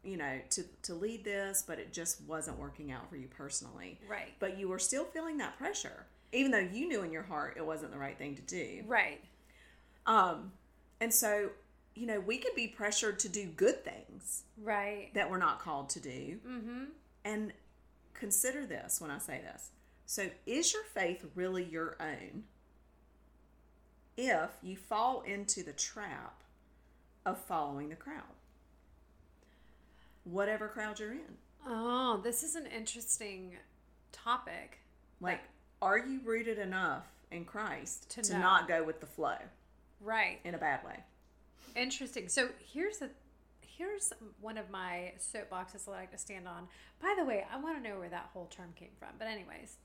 you 0.03 0.17
know, 0.17 0.39
to, 0.49 0.63
to 0.83 0.93
lead 0.95 1.23
this, 1.23 1.63
but 1.65 1.79
it 1.79 1.93
just 1.93 2.21
wasn't 2.23 2.57
working 2.59 2.91
out 2.91 3.09
for 3.09 3.15
you 3.17 3.27
personally 3.27 3.99
Right. 4.09 4.33
but 4.39 4.57
you 4.57 4.67
were 4.67 4.79
still 4.79 5.05
feeling 5.05 5.37
that 5.37 5.57
pressure 5.57 6.05
even 6.35 6.51
though 6.51 6.57
you 6.57 6.87
knew 6.87 7.03
in 7.03 7.11
your 7.11 7.21
heart 7.23 7.53
it 7.57 7.65
wasn't 7.65 7.91
the 7.91 7.97
right 7.99 8.17
thing 8.17 8.35
to 8.35 8.41
do 8.41 8.83
Right. 8.87 9.21
um 10.05 10.51
and 10.99 11.13
so 11.13 11.49
you 11.95 12.05
know 12.07 12.19
we 12.19 12.37
could 12.37 12.55
be 12.55 12.67
pressured 12.67 13.19
to 13.19 13.29
do 13.29 13.45
good 13.45 13.83
things 13.83 14.43
Right. 14.57 15.09
that 15.13 15.29
we're 15.29 15.37
not 15.37 15.59
called 15.59 15.89
to 15.89 15.99
do 15.99 16.39
Mm-hmm. 16.47 16.83
and 17.25 17.53
consider 18.13 18.65
this 18.65 18.99
when 19.01 19.11
i 19.11 19.17
say 19.17 19.41
this 19.43 19.71
so 20.05 20.27
is 20.45 20.73
your 20.73 20.83
faith 20.83 21.25
really 21.35 21.63
your 21.63 21.95
own 21.99 22.43
if 24.17 24.51
you 24.61 24.75
fall 24.77 25.21
into 25.21 25.63
the 25.63 25.73
trap 25.73 26.43
of 27.25 27.37
following 27.39 27.89
the 27.89 27.95
crowd 27.95 28.23
whatever 30.23 30.67
crowd 30.67 30.99
you're 30.99 31.11
in 31.11 31.37
Oh, 31.65 32.19
this 32.21 32.43
is 32.43 32.55
an 32.55 32.65
interesting 32.65 33.55
topic. 34.11 34.79
like 35.21 35.39
are 35.81 35.97
you 35.97 36.19
rooted 36.25 36.59
enough 36.59 37.05
in 37.31 37.45
christ 37.45 38.09
To 38.11 38.21
to 38.23 38.37
not 38.37 38.67
go 38.67 38.83
with 38.83 38.99
the 38.99 39.05
flow 39.07 39.37
Right. 40.01 40.39
in 40.43 40.53
a 40.53 40.57
bad 40.57 40.83
way. 40.83 40.99
Interesting. 41.75 42.29
So 42.29 42.49
here's 42.71 42.97
the 42.97 43.09
here's 43.61 44.13
one 44.39 44.57
of 44.57 44.69
my 44.69 45.13
soapboxes 45.17 45.85
that 45.85 45.91
I 45.91 46.01
like 46.01 46.11
to 46.11 46.17
stand 46.17 46.47
on. 46.47 46.67
By 47.01 47.15
the 47.17 47.25
way, 47.25 47.43
I 47.51 47.57
want 47.57 47.81
to 47.81 47.89
know 47.89 47.97
where 47.99 48.09
that 48.09 48.29
whole 48.33 48.45
term 48.45 48.73
came 48.75 48.91
from. 48.99 49.09
But 49.17 49.27
anyways, 49.27 49.77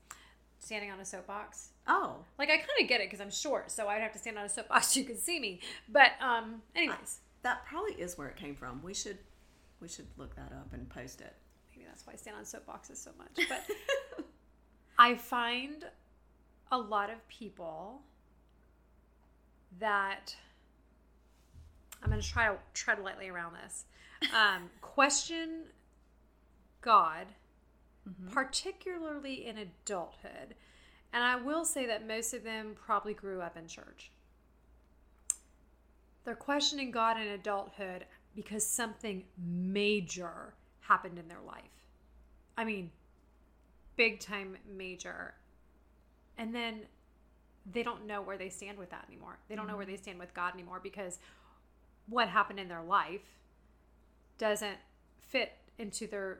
standing 0.59 0.91
on 0.91 0.99
a 0.99 1.05
soapbox. 1.05 1.69
Oh, 1.87 2.17
Like 2.37 2.49
I 2.49 2.57
kind 2.57 2.69
of 2.81 2.87
get 2.87 3.01
it 3.01 3.07
because 3.07 3.21
I'm 3.21 3.31
short, 3.31 3.71
so 3.71 3.87
I'd 3.87 4.01
have 4.01 4.13
to 4.13 4.19
stand 4.19 4.37
on 4.37 4.45
a 4.45 4.49
soapbox 4.49 4.87
so 4.93 4.99
you 4.99 5.05
can 5.05 5.17
see 5.17 5.39
me. 5.39 5.59
But 5.87 6.11
um, 6.21 6.61
anyways, 6.75 7.19
that 7.41 7.65
probably 7.65 7.93
is 7.93 8.17
where 8.17 8.27
it 8.27 8.35
came 8.35 8.55
from. 8.55 8.81
We 8.83 8.93
should 8.93 9.17
we 9.81 9.87
should 9.87 10.07
look 10.17 10.35
that 10.35 10.51
up 10.51 10.73
and 10.73 10.87
post 10.89 11.21
it. 11.21 11.33
maybe 11.71 11.85
that's 11.87 12.05
why 12.05 12.13
I 12.13 12.15
stand 12.17 12.37
on 12.37 12.43
soapboxes 12.43 12.97
so 12.97 13.11
much. 13.17 13.47
But 13.47 13.63
I 14.99 15.15
find 15.15 15.85
a 16.71 16.77
lot 16.77 17.09
of 17.09 17.25
people 17.29 18.01
that 19.79 20.35
I'm 22.01 22.09
going 22.09 22.21
to 22.21 22.27
try 22.27 22.47
to 22.47 22.57
tread 22.73 22.99
lightly 22.99 23.29
around 23.29 23.55
this. 23.63 23.85
Um, 24.33 24.69
question 24.81 25.63
God, 26.81 27.27
particularly 28.31 29.45
in 29.45 29.57
adulthood. 29.57 30.55
And 31.11 31.23
I 31.23 31.35
will 31.35 31.65
say 31.65 31.85
that 31.87 32.07
most 32.07 32.33
of 32.33 32.43
them 32.43 32.75
probably 32.75 33.13
grew 33.13 33.41
up 33.41 33.57
in 33.57 33.67
church. 33.67 34.11
They're 36.23 36.35
questioning 36.35 36.91
God 36.91 37.19
in 37.19 37.27
adulthood 37.27 38.05
because 38.35 38.65
something 38.65 39.23
major 39.37 40.53
happened 40.81 41.17
in 41.17 41.27
their 41.27 41.41
life. 41.45 41.63
I 42.57 42.63
mean, 42.63 42.91
big 43.95 44.19
time 44.19 44.57
major. 44.77 45.33
And 46.37 46.53
then 46.53 46.81
they 47.71 47.83
don't 47.83 48.05
know 48.05 48.21
where 48.21 48.37
they 48.37 48.49
stand 48.49 48.77
with 48.77 48.89
that 48.91 49.05
anymore. 49.07 49.39
They 49.47 49.55
don't 49.55 49.67
know 49.67 49.77
where 49.77 49.85
they 49.85 49.97
stand 49.97 50.19
with 50.19 50.33
God 50.33 50.53
anymore 50.53 50.79
because 50.81 51.19
what 52.09 52.29
happened 52.29 52.59
in 52.59 52.67
their 52.67 52.83
life 52.83 53.21
doesn't 54.37 54.77
fit 55.19 55.53
into 55.77 56.07
their 56.07 56.39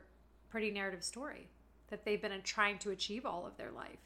pretty 0.50 0.70
narrative 0.70 1.04
story 1.04 1.48
that 1.88 2.04
they've 2.04 2.20
been 2.20 2.32
trying 2.42 2.78
to 2.78 2.90
achieve 2.90 3.24
all 3.24 3.46
of 3.46 3.56
their 3.56 3.70
life. 3.70 3.98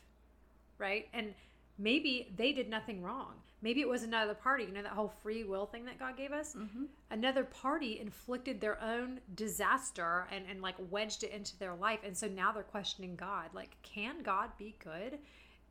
Right? 0.79 1.09
And 1.15 1.35
maybe 1.79 2.33
they 2.37 2.53
did 2.53 2.69
nothing 2.69 3.03
wrong. 3.03 3.35
Maybe 3.63 3.81
it 3.81 3.89
was 3.89 4.03
another 4.03 4.35
party, 4.35 4.65
you 4.65 4.73
know, 4.73 4.83
that 4.83 4.93
whole 4.93 5.15
free 5.23 5.43
will 5.43 5.65
thing 5.65 5.87
that 5.87 5.99
God 5.99 6.19
gave 6.19 6.33
us. 6.33 6.55
Mm-hmm. 6.55 6.85
Another 7.11 7.45
party 7.45 7.99
inflicted 7.99 8.61
their 8.61 8.83
own 8.83 9.21
disaster 9.35 10.27
and, 10.31 10.45
and 10.51 10.61
like 10.61 10.75
wedged 10.91 11.25
it 11.25 11.33
into 11.33 11.57
their 11.59 11.75
life. 11.75 12.01
And 12.05 12.15
so 12.15 12.27
now 12.27 12.53
they're 12.53 12.63
questioning 12.63 13.17
God. 13.17 13.47
Like, 13.55 13.77
can 13.83 14.23
God 14.23 14.51
be 14.59 14.77
good 14.85 15.19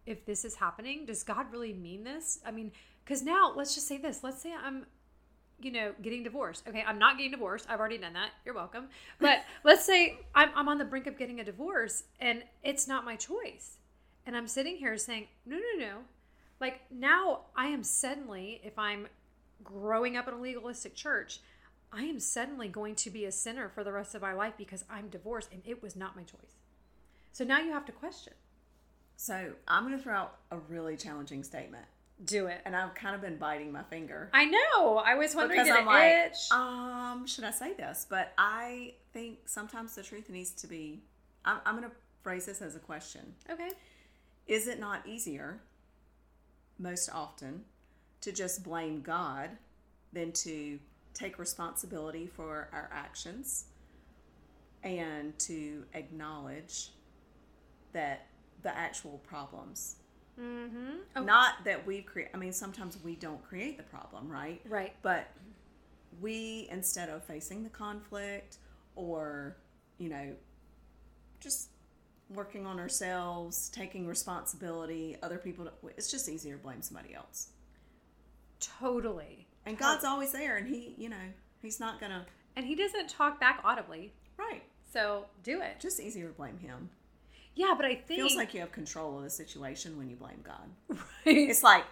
if 0.07 0.25
this 0.25 0.43
is 0.43 0.55
happening? 0.55 1.05
Does 1.05 1.21
God 1.21 1.51
really 1.51 1.73
mean 1.73 2.03
this? 2.03 2.39
I 2.43 2.49
mean, 2.49 2.71
because 3.05 3.21
now 3.21 3.53
let's 3.55 3.75
just 3.75 3.87
say 3.87 3.97
this. 3.97 4.23
Let's 4.23 4.41
say 4.41 4.53
I'm 4.53 4.87
you 5.63 5.71
know, 5.71 5.93
getting 6.01 6.23
divorced. 6.23 6.67
Okay, 6.67 6.83
I'm 6.85 6.99
not 6.99 7.17
getting 7.17 7.31
divorced. 7.31 7.65
I've 7.69 7.79
already 7.79 7.97
done 7.97 8.13
that. 8.13 8.31
You're 8.45 8.55
welcome. 8.55 8.89
But 9.19 9.43
let's 9.63 9.85
say 9.85 10.19
I'm, 10.35 10.49
I'm 10.55 10.67
on 10.67 10.77
the 10.77 10.85
brink 10.85 11.07
of 11.07 11.17
getting 11.17 11.39
a 11.39 11.43
divorce 11.43 12.03
and 12.19 12.43
it's 12.63 12.87
not 12.87 13.05
my 13.05 13.15
choice. 13.15 13.77
And 14.25 14.37
I'm 14.37 14.47
sitting 14.47 14.77
here 14.77 14.97
saying, 14.97 15.27
no, 15.45 15.57
no, 15.57 15.85
no. 15.85 15.97
Like 16.59 16.81
now 16.91 17.41
I 17.55 17.67
am 17.67 17.83
suddenly, 17.83 18.61
if 18.63 18.77
I'm 18.79 19.07
growing 19.63 20.17
up 20.17 20.27
in 20.27 20.33
a 20.33 20.39
legalistic 20.39 20.95
church, 20.95 21.39
I 21.91 22.03
am 22.03 22.19
suddenly 22.19 22.67
going 22.67 22.95
to 22.95 23.09
be 23.09 23.25
a 23.25 23.31
sinner 23.31 23.69
for 23.69 23.83
the 23.83 23.91
rest 23.91 24.15
of 24.15 24.21
my 24.21 24.33
life 24.33 24.53
because 24.57 24.83
I'm 24.89 25.09
divorced 25.09 25.49
and 25.51 25.61
it 25.65 25.83
was 25.83 25.95
not 25.95 26.15
my 26.15 26.23
choice. 26.23 26.57
So 27.31 27.43
now 27.43 27.59
you 27.59 27.71
have 27.71 27.85
to 27.85 27.91
question. 27.91 28.33
So 29.15 29.53
I'm 29.67 29.85
going 29.85 29.97
to 29.97 30.03
throw 30.03 30.15
out 30.15 30.37
a 30.51 30.57
really 30.57 30.97
challenging 30.97 31.43
statement, 31.43 31.85
Do 32.25 32.47
it. 32.47 32.61
and 32.65 32.75
I've 32.75 32.93
kind 32.95 33.15
of 33.15 33.21
been 33.21 33.37
biting 33.37 33.71
my 33.71 33.83
finger 33.83 34.29
I 34.33 34.45
know. 34.45 34.97
I 34.97 35.15
was 35.15 35.35
wondering 35.35 35.59
because 35.59 35.67
did 35.67 35.75
I'm 35.81 35.85
like, 35.85 36.31
itch? 36.31 36.51
um, 36.51 37.27
should 37.27 37.43
I 37.43 37.51
say 37.51 37.73
this? 37.73 38.05
But 38.09 38.33
I 38.37 38.93
think 39.13 39.39
sometimes 39.45 39.95
the 39.95 40.03
truth 40.03 40.29
needs 40.29 40.51
to 40.51 40.67
be. 40.67 41.01
I'm, 41.43 41.57
I'm 41.65 41.75
going 41.77 41.89
to 41.89 41.95
phrase 42.21 42.45
this 42.45 42.61
as 42.61 42.75
a 42.75 42.79
question. 42.79 43.33
okay. 43.49 43.69
Is 44.47 44.67
it 44.67 44.79
not 44.79 45.05
easier, 45.07 45.59
most 46.77 47.09
often, 47.13 47.63
to 48.21 48.31
just 48.31 48.63
blame 48.63 49.01
God 49.01 49.49
than 50.11 50.31
to 50.33 50.79
take 51.13 51.39
responsibility 51.39 52.27
for 52.27 52.69
our 52.73 52.89
actions 52.93 53.65
and 54.83 55.37
to 55.39 55.85
acknowledge 55.93 56.89
that 57.93 58.27
the 58.63 58.75
actual 58.77 59.19
problems? 59.19 59.97
Mm-hmm. 60.39 60.97
Oh, 61.15 61.23
Not 61.23 61.63
that 61.65 61.85
we've 61.85 62.05
created. 62.05 62.31
I 62.33 62.37
mean, 62.37 62.53
sometimes 62.53 62.97
we 63.03 63.15
don't 63.15 63.43
create 63.43 63.77
the 63.77 63.83
problem, 63.83 64.29
right? 64.29 64.61
right. 64.67 64.93
But 65.01 65.27
we, 66.21 66.67
instead 66.71 67.09
of 67.09 67.23
facing 67.23 67.63
the 67.63 67.69
conflict 67.69 68.57
or, 68.95 69.57
you 69.97 70.09
know, 70.09 70.33
just 71.39 71.69
working 72.29 72.65
on 72.65 72.79
ourselves, 72.79 73.69
taking 73.69 74.07
responsibility, 74.07 75.17
other 75.21 75.37
people, 75.37 75.69
it's 75.97 76.09
just 76.09 76.27
easier 76.29 76.55
to 76.57 76.63
blame 76.63 76.81
somebody 76.81 77.13
else. 77.13 77.49
Totally. 78.59 79.47
And 79.65 79.77
God's 79.77 80.03
always 80.03 80.31
there, 80.31 80.57
and 80.57 80.67
He, 80.67 80.93
you 80.97 81.09
know, 81.09 81.15
He's 81.61 81.79
not 81.79 81.99
gonna, 81.99 82.25
And 82.55 82.65
he 82.65 82.75
doesn't 82.75 83.09
talk 83.09 83.39
back 83.39 83.61
audibly. 83.63 84.13
right? 84.37 84.63
So 84.91 85.25
do 85.43 85.61
it. 85.61 85.79
Just 85.79 85.99
easier 85.99 86.27
to 86.27 86.33
blame 86.33 86.57
Him. 86.59 86.89
Yeah, 87.55 87.73
but 87.75 87.85
I 87.85 87.95
think 87.95 88.19
Feels 88.19 88.35
like 88.35 88.53
you 88.53 88.59
have 88.61 88.71
control 88.71 89.17
of 89.17 89.23
the 89.23 89.29
situation 89.29 89.97
when 89.97 90.09
you 90.09 90.15
blame 90.15 90.43
God. 90.43 90.99
Right. 91.25 91.49
It's 91.49 91.63
like, 91.63 91.85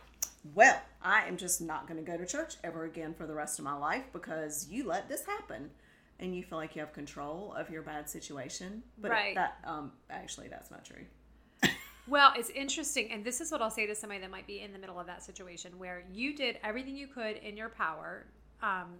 well, 0.56 0.82
I 1.02 1.26
am 1.28 1.38
just 1.38 1.62
not 1.62 1.88
going 1.88 2.04
to 2.04 2.12
go 2.12 2.18
to 2.18 2.26
church 2.26 2.56
ever 2.64 2.84
again 2.86 3.14
for 3.14 3.28
the 3.28 3.34
rest 3.34 3.60
of 3.60 3.66
my 3.66 3.76
life 3.78 4.04
because 4.12 4.68
you 4.70 4.88
let 4.88 5.08
this 5.08 5.26
happen, 5.26 5.70
and 6.20 6.36
you 6.36 6.44
feel 6.44 6.58
like 6.58 6.76
you 6.76 6.82
have 6.82 6.94
control 6.94 7.54
of 7.54 7.70
your 7.70 7.82
bad 7.82 8.10
situation. 8.10 8.84
But 8.98 9.12
Right. 9.12 9.36
that, 9.36 9.58
um, 9.64 9.92
actually, 10.10 10.48
that's 10.48 10.72
not 10.72 10.84
true. 10.84 11.06
Well, 12.08 12.34
it's 12.36 12.50
interesting, 12.50 13.12
and 13.12 13.24
this 13.24 13.40
is 13.40 13.52
what 13.52 13.62
I'll 13.62 13.70
say 13.70 13.86
to 13.86 13.96
somebody 13.96 14.20
that 14.22 14.32
might 14.32 14.48
be 14.48 14.62
in 14.62 14.74
the 14.74 14.80
middle 14.80 15.00
of 15.00 15.06
that 15.06 15.24
situation 15.24 15.78
where 15.78 16.04
you 16.12 16.36
did 16.36 16.58
everything 16.64 16.98
you 16.98 17.08
could 17.08 17.38
in 17.38 17.56
your 17.56 17.70
power 17.70 18.26
um, 18.64 18.96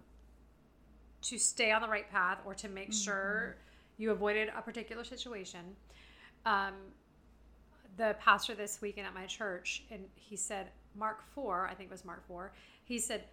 to 1.22 1.36
stay 1.36 1.72
on 1.72 1.82
the 1.82 1.88
right 1.88 2.08
path 2.10 2.38
or 2.46 2.54
to 2.54 2.68
make 2.68 2.92
sure 2.92 3.56
you 3.98 4.12
avoided 4.12 4.50
a 4.56 4.62
particular 4.62 5.04
situation. 5.04 5.60
Um, 6.44 6.74
the 7.96 8.16
pastor 8.20 8.54
this 8.54 8.80
weekend 8.80 9.06
at 9.06 9.14
my 9.14 9.26
church, 9.26 9.84
and 9.90 10.04
he 10.14 10.36
said, 10.36 10.68
Mark 10.96 11.22
4, 11.34 11.68
I 11.70 11.74
think 11.74 11.88
it 11.88 11.92
was 11.92 12.04
Mark 12.04 12.26
4, 12.26 12.52
he 12.84 12.98
said, 12.98 13.24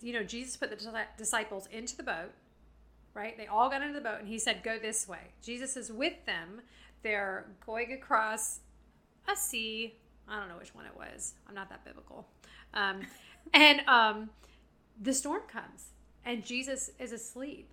you 0.00 0.12
know, 0.12 0.22
Jesus 0.22 0.56
put 0.56 0.70
the 0.70 1.04
disciples 1.16 1.66
into 1.72 1.96
the 1.96 2.02
boat, 2.02 2.32
right? 3.14 3.36
They 3.36 3.46
all 3.46 3.68
got 3.68 3.82
into 3.82 3.94
the 3.94 4.00
boat, 4.00 4.20
and 4.20 4.28
he 4.28 4.38
said, 4.38 4.62
Go 4.62 4.78
this 4.78 5.08
way. 5.08 5.32
Jesus 5.42 5.76
is 5.76 5.90
with 5.90 6.24
them. 6.24 6.60
They're 7.02 7.46
going 7.66 7.92
across 7.92 8.60
a 9.30 9.36
sea. 9.36 9.96
I 10.28 10.38
don't 10.38 10.48
know 10.48 10.58
which 10.58 10.74
one 10.74 10.86
it 10.86 10.96
was. 10.96 11.34
I'm 11.48 11.54
not 11.54 11.68
that 11.70 11.84
biblical. 11.84 12.28
Um, 12.74 13.00
and 13.54 13.80
um, 13.88 14.30
the 15.00 15.12
storm 15.12 15.42
comes, 15.48 15.90
and 16.24 16.44
Jesus 16.44 16.90
is 16.98 17.12
asleep, 17.12 17.68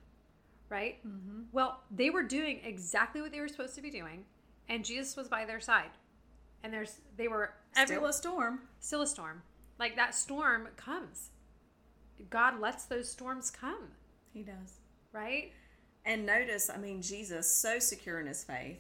right? 0.70 0.98
Mm-hmm. 1.08 1.44
Well, 1.52 1.82
they 1.92 2.10
were 2.10 2.24
doing 2.24 2.62
exactly 2.64 3.22
what 3.22 3.32
they 3.32 3.40
were 3.40 3.48
supposed 3.48 3.76
to 3.76 3.82
be 3.82 3.90
doing, 3.92 4.26
and 4.70 4.84
Jesus 4.86 5.16
was 5.16 5.28
by 5.28 5.46
their 5.46 5.60
side. 5.60 5.92
And 6.64 6.74
there's 6.74 7.00
they 7.18 7.28
were 7.28 7.54
every, 7.76 7.96
Still 7.96 8.08
a 8.08 8.14
storm. 8.14 8.60
still 8.80 9.02
a 9.02 9.08
storm. 9.08 9.44
Like 9.80 9.96
that 9.98 10.16
storm 10.16 10.70
comes. 10.78 11.30
God 12.30 12.60
lets 12.60 12.86
those 12.86 13.12
storms 13.12 13.52
come, 13.52 13.90
He 14.34 14.42
does. 14.42 14.80
right? 15.12 15.52
And 16.06 16.26
notice, 16.26 16.70
I 16.70 16.78
mean, 16.78 17.02
Jesus, 17.02 17.52
so 17.52 17.80
secure 17.80 18.20
in 18.20 18.28
his 18.28 18.44
faith, 18.44 18.78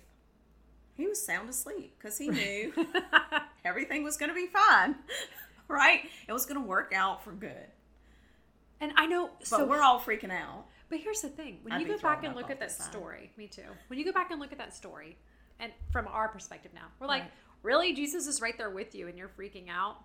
he 0.94 1.08
was 1.08 1.24
sound 1.24 1.50
asleep 1.50 1.96
because 1.98 2.18
he 2.18 2.30
knew 2.30 2.72
everything 3.66 4.04
was 4.04 4.16
going 4.18 4.30
to 4.30 4.36
be 4.36 4.48
fine, 4.48 4.96
right? 5.68 6.02
It 6.28 6.34
was 6.34 6.46
going 6.46 6.62
to 6.62 6.66
work 6.66 6.94
out 6.96 7.24
for 7.24 7.32
good. 7.34 7.68
And 8.80 8.92
I 8.96 9.06
know 9.08 9.32
But 9.40 9.48
so 9.48 9.66
we're 9.66 9.82
all 9.82 10.00
freaking 10.00 10.32
out. 10.32 10.66
But 10.96 11.04
here's 11.04 11.20
the 11.20 11.28
thing: 11.28 11.60
when 11.64 11.74
I'd 11.74 11.82
you 11.82 11.88
go 11.88 11.98
back 11.98 12.24
and 12.24 12.34
look 12.38 12.50
at 12.50 12.58
that 12.62 12.72
story, 12.72 13.30
me 13.36 13.48
too. 13.48 13.64
When 13.88 14.00
you 14.00 14.06
go 14.06 14.14
back 14.14 14.32
and 14.32 14.40
look 14.40 14.54
at 14.54 14.58
that 14.60 14.74
story, 14.74 15.18
and 15.60 15.74
from 15.92 16.08
our 16.08 16.30
perspective 16.30 16.72
now, 16.74 16.86
we're 17.02 17.08
like, 17.08 17.24
Right. 17.24 17.32
really, 17.64 17.92
Jesus 17.94 18.28
is 18.28 18.40
right 18.42 18.58
there 18.58 18.70
with 18.70 18.96
you, 18.96 19.10
and 19.10 19.18
you're 19.18 19.28
freaking 19.38 19.68
out. 19.70 19.98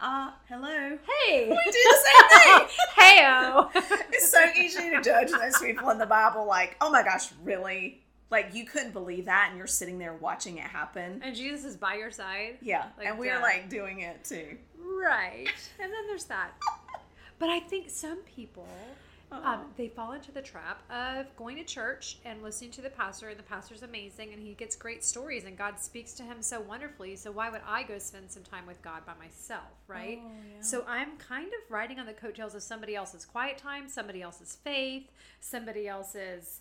Uh, 0.00 0.30
hello. 0.48 0.96
Hey, 1.26 1.46
We 1.50 1.72
do 1.72 1.72
the 1.72 1.98
same 2.06 2.58
thing. 2.58 2.68
heyo. 2.98 3.70
it's 4.14 4.30
so 4.30 4.42
easy 4.56 4.88
to 4.88 5.02
judge 5.02 5.30
those 5.30 5.58
people 5.58 5.90
in 5.90 5.98
the 5.98 6.06
Bible, 6.06 6.46
like, 6.46 6.74
oh 6.80 6.90
my 6.90 7.02
gosh, 7.02 7.28
really? 7.44 8.02
Like, 8.30 8.54
you 8.54 8.64
couldn't 8.64 8.92
believe 8.94 9.26
that, 9.26 9.48
and 9.50 9.58
you're 9.58 9.66
sitting 9.66 9.98
there 9.98 10.14
watching 10.14 10.56
it 10.56 10.64
happen. 10.64 11.20
and 11.22 11.36
Jesus 11.36 11.66
is 11.66 11.76
by 11.76 11.96
your 11.96 12.10
side, 12.10 12.56
Yeah, 12.62 12.86
Like, 12.96 13.08
and 13.08 13.18
we're 13.18 13.38
like 13.42 13.68
doing 13.68 14.00
it 14.00 14.24
too. 14.24 14.56
right? 14.78 15.48
And 15.78 15.92
then 15.92 16.06
there's 16.06 16.24
that. 16.24 16.52
But 17.38 17.50
I 17.50 17.60
think 17.60 17.90
some 17.90 18.18
people. 18.20 18.66
Uh-huh. 19.32 19.48
Um, 19.48 19.60
they 19.76 19.88
fall 19.88 20.12
into 20.12 20.32
the 20.32 20.42
trap 20.42 20.82
of 20.90 21.34
going 21.36 21.56
to 21.56 21.62
church 21.62 22.18
and 22.24 22.42
listening 22.42 22.72
to 22.72 22.82
the 22.82 22.90
pastor, 22.90 23.28
and 23.28 23.38
the 23.38 23.44
pastor's 23.44 23.82
amazing, 23.82 24.32
and 24.32 24.42
he 24.42 24.54
gets 24.54 24.74
great 24.74 25.04
stories, 25.04 25.44
and 25.44 25.56
God 25.56 25.78
speaks 25.78 26.14
to 26.14 26.24
him 26.24 26.42
so 26.42 26.60
wonderfully. 26.60 27.14
So 27.14 27.30
why 27.30 27.48
would 27.48 27.60
I 27.66 27.84
go 27.84 27.98
spend 27.98 28.30
some 28.30 28.42
time 28.42 28.66
with 28.66 28.82
God 28.82 29.06
by 29.06 29.12
myself, 29.22 29.70
right? 29.86 30.18
Oh, 30.20 30.30
yeah. 30.56 30.62
So 30.62 30.84
I'm 30.88 31.16
kind 31.16 31.46
of 31.46 31.70
riding 31.70 32.00
on 32.00 32.06
the 32.06 32.12
coattails 32.12 32.56
of 32.56 32.62
somebody 32.62 32.96
else's 32.96 33.24
quiet 33.24 33.56
time, 33.56 33.88
somebody 33.88 34.20
else's 34.20 34.58
faith, 34.64 35.04
somebody 35.40 35.86
else's 35.86 36.60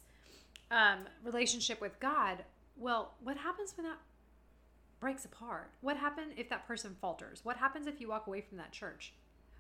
um, 0.70 1.00
relationship 1.24 1.82
with 1.82 2.00
God. 2.00 2.44
Well, 2.78 3.14
what 3.24 3.38
happens 3.38 3.74
when 3.76 3.88
that 3.88 3.98
breaks 5.00 5.26
apart? 5.26 5.72
What 5.82 5.98
happens 5.98 6.34
if 6.38 6.50
that 6.50 6.68
person 6.68 6.96
falters? 7.02 7.40
What 7.44 7.58
happens 7.58 7.88
if 7.88 8.00
you 8.00 8.10
walk 8.10 8.28
away 8.28 8.42
from 8.42 8.60
that 8.60 8.72
church? 8.72 9.14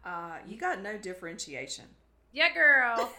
Uh, 0.05 0.37
you 0.47 0.57
got 0.57 0.81
no 0.81 0.97
differentiation 0.97 1.85
Yeah, 2.31 2.53
girl. 2.53 3.11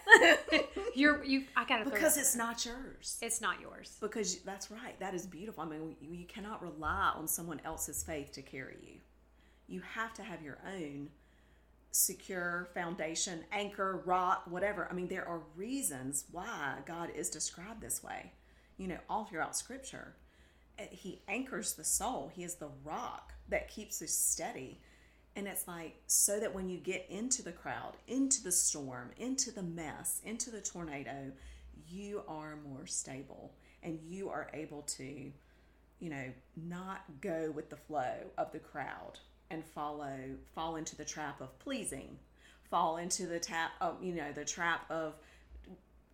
You're 0.95 1.25
you. 1.25 1.45
I 1.57 1.65
gotta 1.65 1.85
because 1.85 2.17
it's 2.17 2.35
there. 2.35 2.47
not 2.47 2.65
yours. 2.65 3.19
It's 3.21 3.41
not 3.41 3.61
yours. 3.61 3.97
Because 4.01 4.39
that's 4.41 4.71
right. 4.71 4.99
That 5.01 5.15
is 5.15 5.27
beautiful. 5.27 5.65
I 5.65 5.67
mean, 5.67 5.97
you, 6.01 6.15
you 6.15 6.27
cannot 6.27 6.63
rely 6.63 7.13
on 7.17 7.27
someone 7.27 7.61
else's 7.65 8.03
faith 8.05 8.31
to 8.33 8.43
carry 8.43 8.77
you. 8.83 9.01
You 9.67 9.81
have 9.95 10.15
to 10.15 10.23
have 10.23 10.43
your 10.43 10.59
own 10.77 11.09
secure 11.91 12.69
foundation, 12.73 13.41
anchor, 13.53 14.03
rock, 14.07 14.45
whatever. 14.47 14.87
I 14.89 14.95
mean, 14.95 15.09
there 15.09 15.27
are 15.27 15.41
reasons 15.57 16.25
why 16.31 16.77
God 16.87 17.11
is 17.15 17.31
described 17.31 17.81
this 17.81 18.03
way. 18.03 18.33
You 18.77 18.89
know, 18.89 18.99
all 19.09 19.25
throughout 19.25 19.57
Scripture, 19.57 20.15
Uh, 20.79 20.85
He 20.93 21.21
anchors 21.29 21.75
the 21.75 21.85
soul. 21.85 22.31
He 22.35 22.45
is 22.45 22.55
the 22.57 22.71
rock 22.85 23.33
that 23.49 23.69
keeps 23.69 24.01
us 24.03 24.13
steady. 24.13 24.81
And 25.37 25.47
it's 25.47 25.69
like 25.69 25.97
so 26.07 26.41
that 26.41 26.55
when 26.55 26.69
you 26.69 26.79
get 26.79 27.07
into 27.09 27.43
the 27.43 27.53
crowd, 27.53 27.93
into 28.09 28.43
the 28.43 28.53
storm, 28.53 29.11
into 29.17 29.51
the 29.53 29.63
mess, 29.63 30.21
into 30.25 30.51
the 30.51 30.61
tornado, 30.61 31.33
you 31.89 32.23
are 32.29 32.59
more 32.69 32.87
stable 32.87 33.53
and 33.83 33.99
you 34.05 34.29
are 34.29 34.49
able 34.53 34.83
to, 34.83 35.33
you 36.01 36.11
know, 36.11 36.27
not 36.57 37.05
go 37.21 37.53
with 37.55 37.71
the 37.71 37.77
flow 37.77 38.15
of 38.37 38.53
the 38.53 38.59
crowd 38.59 39.19
and 39.51 39.65
follow, 39.65 40.19
fall 40.55 40.77
into 40.77 40.97
the 40.97 41.05
trap 41.05 41.41
of 41.41 41.59
pleasing, 41.59 42.19
fall 42.69 42.97
into 42.97 43.27
the 43.27 43.39
tap 43.39 43.73
of, 43.81 44.03
you 44.03 44.15
know, 44.15 44.33
the 44.33 44.45
trap 44.45 44.85
of 44.91 45.15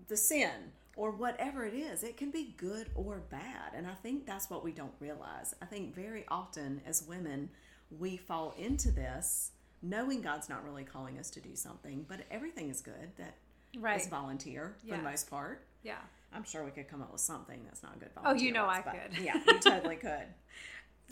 the 0.08 0.16
sin 0.16 0.72
or 0.96 1.10
whatever 1.10 1.64
it 1.66 1.74
is. 1.74 2.02
It 2.02 2.16
can 2.16 2.30
be 2.30 2.54
good 2.56 2.90
or 2.94 3.22
bad. 3.30 3.72
And 3.74 3.86
I 3.86 3.94
think 3.94 4.26
that's 4.26 4.48
what 4.48 4.64
we 4.64 4.72
don't 4.72 4.94
realize. 5.00 5.54
I 5.60 5.66
think 5.66 5.94
very 5.94 6.24
often 6.28 6.80
as 6.86 7.04
women, 7.06 7.50
we 7.90 8.16
fall 8.16 8.54
into 8.58 8.90
this 8.90 9.52
knowing 9.82 10.20
God's 10.22 10.48
not 10.48 10.64
really 10.64 10.84
calling 10.84 11.18
us 11.18 11.30
to 11.30 11.40
do 11.40 11.54
something, 11.54 12.04
but 12.08 12.20
everything 12.30 12.70
is 12.70 12.80
good 12.80 13.10
that 13.18 13.36
is 13.74 13.80
Right. 13.82 14.06
volunteer 14.10 14.74
for 14.88 14.96
the 14.96 15.02
most 15.02 15.28
part. 15.30 15.66
Yeah. 15.82 15.98
I'm 16.32 16.44
sure 16.44 16.64
we 16.64 16.70
could 16.70 16.88
come 16.88 17.02
up 17.02 17.12
with 17.12 17.20
something 17.20 17.60
that's 17.64 17.82
not 17.82 17.98
good. 18.00 18.10
Oh, 18.24 18.34
you 18.34 18.52
know 18.52 18.66
I 18.66 18.80
could. 18.80 19.18
Yeah, 19.18 19.40
you 19.46 19.58
totally 19.60 19.96
could. 20.08 20.26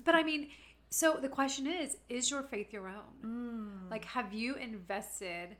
But 0.04 0.14
I 0.14 0.22
mean, 0.22 0.48
so 0.90 1.18
the 1.20 1.28
question 1.28 1.66
is, 1.66 1.96
is 2.08 2.30
your 2.30 2.42
faith 2.42 2.72
your 2.72 2.88
own? 2.88 3.12
Mm. 3.86 3.90
Like, 3.90 4.04
have 4.06 4.32
you 4.32 4.54
invested 4.56 5.56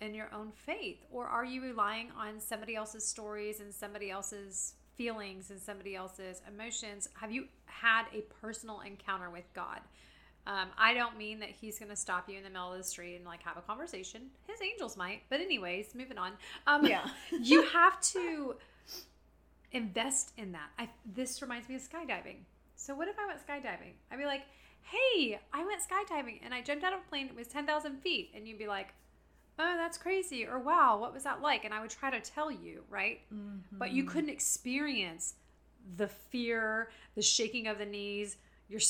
in 0.00 0.14
your 0.14 0.28
own 0.32 0.52
faith? 0.66 0.98
Or 1.10 1.26
are 1.26 1.44
you 1.44 1.62
relying 1.62 2.10
on 2.16 2.38
somebody 2.40 2.76
else's 2.76 3.06
stories 3.06 3.60
and 3.60 3.74
somebody 3.74 4.10
else's 4.10 4.74
feelings 4.96 5.50
and 5.50 5.60
somebody 5.60 5.96
else's 5.96 6.40
emotions? 6.46 7.08
Have 7.20 7.32
you 7.32 7.46
had 7.66 8.04
a 8.14 8.20
personal 8.42 8.80
encounter 8.80 9.30
with 9.30 9.44
God? 9.54 9.80
Um, 10.50 10.68
I 10.76 10.94
don't 10.94 11.16
mean 11.16 11.38
that 11.40 11.50
he's 11.50 11.78
going 11.78 11.90
to 11.90 11.96
stop 11.96 12.28
you 12.28 12.36
in 12.36 12.42
the 12.42 12.50
middle 12.50 12.72
of 12.72 12.78
the 12.78 12.82
street 12.82 13.14
and 13.14 13.24
like 13.24 13.40
have 13.44 13.56
a 13.56 13.60
conversation. 13.60 14.22
His 14.48 14.60
angels 14.60 14.96
might, 14.96 15.22
but 15.28 15.38
anyways, 15.40 15.94
moving 15.94 16.18
on. 16.18 16.32
Um, 16.66 16.84
Yeah. 16.84 17.08
you 17.40 17.62
have 17.66 18.00
to 18.12 18.56
invest 19.70 20.32
in 20.36 20.50
that. 20.52 20.70
I, 20.76 20.88
this 21.14 21.40
reminds 21.40 21.68
me 21.68 21.76
of 21.76 21.82
skydiving. 21.82 22.38
So 22.74 22.96
what 22.96 23.06
if 23.06 23.14
I 23.16 23.26
went 23.28 23.38
skydiving? 23.46 23.92
I'd 24.10 24.18
be 24.18 24.24
like, 24.24 24.42
"Hey, 24.82 25.38
I 25.52 25.64
went 25.64 25.82
skydiving 25.88 26.40
and 26.44 26.52
I 26.52 26.62
jumped 26.62 26.82
out 26.82 26.94
of 26.94 27.00
a 27.00 27.08
plane. 27.08 27.26
It 27.26 27.36
was 27.36 27.46
ten 27.46 27.64
thousand 27.64 28.00
feet," 28.00 28.30
and 28.34 28.48
you'd 28.48 28.58
be 28.58 28.66
like, 28.66 28.94
"Oh, 29.56 29.74
that's 29.76 29.98
crazy," 29.98 30.46
or 30.46 30.58
"Wow, 30.58 30.98
what 30.98 31.12
was 31.14 31.22
that 31.22 31.40
like?" 31.42 31.64
And 31.64 31.72
I 31.72 31.80
would 31.80 31.90
try 31.90 32.10
to 32.10 32.20
tell 32.20 32.50
you, 32.50 32.82
right? 32.88 33.20
But 33.78 33.92
you 33.92 34.02
couldn't 34.04 34.30
experience 34.30 35.34
the 35.96 36.08
fear, 36.08 36.90
the 37.14 37.22
shaking 37.22 37.68
of 37.68 37.78
the 37.78 37.86
knees, 37.86 38.36
your 38.68 38.80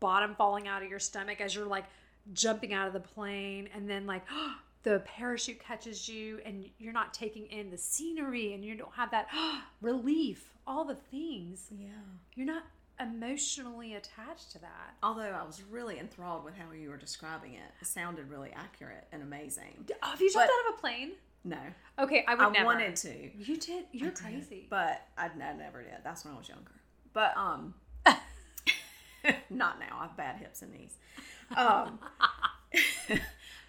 bottom 0.00 0.34
falling 0.34 0.66
out 0.66 0.82
of 0.82 0.88
your 0.90 0.98
stomach 0.98 1.40
as 1.40 1.54
you're 1.54 1.66
like 1.66 1.84
jumping 2.32 2.72
out 2.74 2.86
of 2.86 2.92
the 2.92 3.00
plane, 3.00 3.68
and 3.74 3.88
then 3.88 4.06
like 4.06 4.22
the 4.82 5.00
parachute 5.06 5.60
catches 5.60 6.08
you, 6.08 6.40
and 6.44 6.64
you're 6.78 6.92
not 6.92 7.12
taking 7.14 7.46
in 7.46 7.70
the 7.70 7.78
scenery, 7.78 8.54
and 8.54 8.64
you 8.64 8.74
don't 8.74 8.92
have 8.94 9.10
that 9.12 9.28
relief, 9.80 10.50
all 10.66 10.84
the 10.84 10.94
things. 10.94 11.66
Yeah. 11.70 11.86
You're 12.34 12.46
not 12.46 12.64
emotionally 12.98 13.94
attached 13.94 14.50
to 14.52 14.58
that. 14.60 14.94
Although 15.02 15.22
I 15.30 15.42
was 15.44 15.62
really 15.70 15.98
enthralled 15.98 16.44
with 16.44 16.54
how 16.56 16.70
you 16.72 16.90
were 16.90 16.96
describing 16.98 17.54
it. 17.54 17.70
It 17.80 17.86
sounded 17.86 18.28
really 18.28 18.50
accurate 18.54 19.06
and 19.12 19.22
amazing. 19.22 19.86
Oh, 20.02 20.10
have 20.10 20.20
you 20.20 20.30
jumped 20.32 20.48
But- 20.50 20.68
out 20.68 20.72
of 20.74 20.78
a 20.78 20.80
plane? 20.80 21.12
No, 21.42 21.56
Okay, 21.98 22.22
I 22.28 22.34
would 22.34 22.44
I 22.48 22.50
never. 22.50 22.66
wanted 22.66 22.96
to. 22.96 23.30
You 23.38 23.56
did. 23.56 23.86
You're 23.92 24.10
crazy. 24.10 24.66
But 24.68 25.06
I, 25.16 25.28
I 25.28 25.54
never 25.54 25.82
did. 25.82 25.96
That's 26.04 26.22
when 26.26 26.34
I 26.34 26.36
was 26.36 26.46
younger. 26.50 26.72
But 27.14 27.34
um, 27.34 27.72
not 29.50 29.78
now. 29.78 29.98
I 29.98 30.02
have 30.06 30.16
bad 30.16 30.36
hips 30.36 30.62
and 30.62 30.72
knees. 30.72 30.96
Um, 31.56 31.98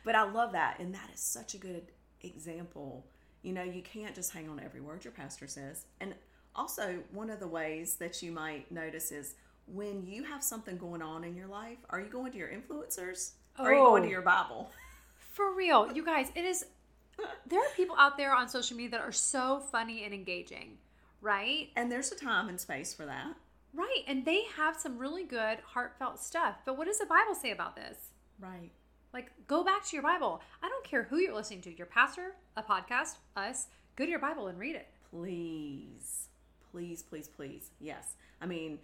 but 0.06 0.16
I 0.16 0.30
love 0.30 0.52
that, 0.54 0.80
and 0.80 0.94
that 0.94 1.10
is 1.14 1.20
such 1.20 1.54
a 1.54 1.58
good 1.58 1.84
example. 2.22 3.06
You 3.42 3.54
know, 3.54 3.64
you 3.64 3.82
can't 3.82 4.14
just 4.16 4.32
hang 4.34 4.50
on 4.50 4.58
to 4.58 4.64
every 4.64 4.82
word 4.82 5.04
your 5.04 5.14
pastor 5.14 5.48
says. 5.48 5.86
And 6.00 6.14
also, 6.56 7.00
one 7.12 7.30
of 7.30 7.40
the 7.40 7.48
ways 7.48 7.96
that 7.96 8.22
you 8.22 8.32
might 8.32 8.72
notice 8.72 9.12
is 9.12 9.36
when 9.68 10.06
you 10.06 10.24
have 10.24 10.44
something 10.44 10.78
going 10.78 11.02
on 11.02 11.24
in 11.24 11.36
your 11.36 11.48
life. 11.48 11.78
Are 11.90 12.00
you 12.00 12.08
going 12.10 12.32
to 12.34 12.38
your 12.38 12.50
influencers? 12.50 13.32
Or 13.58 13.66
are 13.70 13.74
you 13.74 13.80
going 13.80 14.04
to 14.04 14.08
Oh. 14.10 14.12
your 14.12 14.22
Bible? 14.22 14.70
For 15.32 15.54
real, 15.54 15.92
you 15.94 16.04
guys, 16.06 16.28
it 16.36 16.46
is. 16.46 16.66
There 17.46 17.60
are 17.60 17.70
people 17.76 17.96
out 17.98 18.18
there 18.18 18.34
on 18.34 18.50
social 18.50 18.76
media 18.76 18.92
that 18.92 19.02
are 19.02 19.12
so 19.12 19.60
funny 19.72 20.04
and 20.04 20.14
engaging, 20.14 20.78
right? 21.22 21.70
And 21.76 21.92
there's 21.92 22.12
a 22.12 22.16
time 22.16 22.50
and 22.50 22.60
space 22.60 22.94
for 22.94 23.06
that. 23.06 23.34
Right, 23.74 24.04
and 24.08 24.26
they 24.26 24.44
have 24.58 24.76
some 24.78 24.98
really 24.98 25.24
good, 25.24 25.60
heartfelt 25.66 26.20
stuff. 26.20 26.56
But 26.66 26.78
what 26.78 26.88
does 26.88 27.00
the 27.00 27.06
Bible 27.06 27.36
say 27.36 27.52
about 27.52 27.76
this? 27.76 27.98
Right. 28.40 28.70
Like, 29.14 29.32
go 29.48 29.64
back 29.64 29.86
to 29.88 29.96
your 29.96 30.04
Bible. 30.04 30.42
I 30.62 30.68
don't 30.70 30.84
care 30.84 31.04
who 31.04 31.18
you're 31.18 31.34
listening 31.36 31.62
to 31.62 31.78
your 31.78 31.88
pastor, 31.88 32.36
a 32.58 32.64
podcast, 32.64 33.16
us. 33.36 33.68
Go 33.96 34.04
to 34.06 34.10
your 34.10 34.20
Bible 34.20 34.48
and 34.48 34.58
read 34.60 34.76
it. 34.76 34.88
please 35.10 36.28
please 36.72 37.04
please 37.04 37.28
please 37.28 37.70
yes 37.82 38.14
i 38.42 38.46
mean 38.46 38.80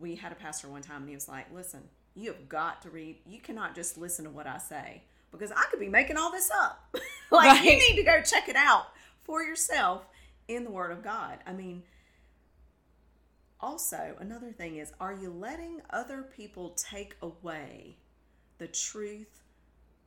we 0.00 0.14
had 0.14 0.32
a 0.32 0.34
pastor 0.34 0.68
one 0.68 0.80
time 0.80 1.02
and 1.02 1.08
he 1.10 1.14
was 1.14 1.28
like 1.28 1.44
listen 1.52 1.80
you 2.14 2.32
have 2.32 2.48
got 2.48 2.80
to 2.80 2.88
read 2.88 3.18
you 3.26 3.38
cannot 3.38 3.74
just 3.74 3.98
listen 3.98 4.24
to 4.24 4.30
what 4.30 4.46
i 4.46 4.56
say 4.56 5.02
because 5.30 5.52
i 5.52 5.62
could 5.70 5.78
be 5.78 5.86
making 5.88 6.16
all 6.16 6.32
this 6.32 6.50
up 6.62 6.96
like 7.30 7.62
you 7.62 7.72
need 7.76 7.94
to 7.94 8.02
go 8.02 8.22
check 8.22 8.48
it 8.48 8.56
out 8.56 8.86
for 9.22 9.42
yourself 9.42 10.06
in 10.48 10.64
the 10.64 10.70
word 10.70 10.90
of 10.90 11.02
god 11.04 11.36
i 11.46 11.52
mean 11.52 11.82
also 13.62 14.16
another 14.18 14.52
thing 14.52 14.76
is 14.76 14.92
are 15.00 15.12
you 15.12 15.30
letting 15.30 15.80
other 15.90 16.22
people 16.22 16.70
take 16.70 17.16
away 17.22 17.96
the 18.58 18.66
truth 18.66 19.42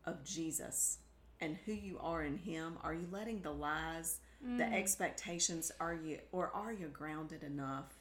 of 0.06 0.24
jesus 0.24 0.98
and 1.44 1.58
who 1.66 1.74
you 1.74 2.00
are 2.00 2.24
in 2.24 2.38
him? 2.38 2.78
Are 2.84 2.94
you 2.94 3.08
letting 3.12 3.42
the 3.42 3.52
lies 3.52 4.20
the 4.42 4.64
mm. 4.64 4.74
expectations 4.74 5.72
are 5.80 5.94
you 5.94 6.20
or 6.34 6.52
are 6.54 6.74
you 6.74 6.88
grounded 6.88 7.44
enough? 7.44 7.94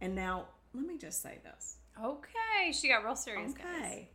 And 0.00 0.14
now 0.14 0.46
let 0.74 0.86
me 0.86 0.98
just 0.98 1.22
say 1.22 1.38
this. 1.44 1.76
Okay, 2.02 2.72
she 2.72 2.88
got 2.88 3.04
real 3.04 3.16
serious, 3.16 3.52
guys. 3.52 3.66
okay. 3.66 4.08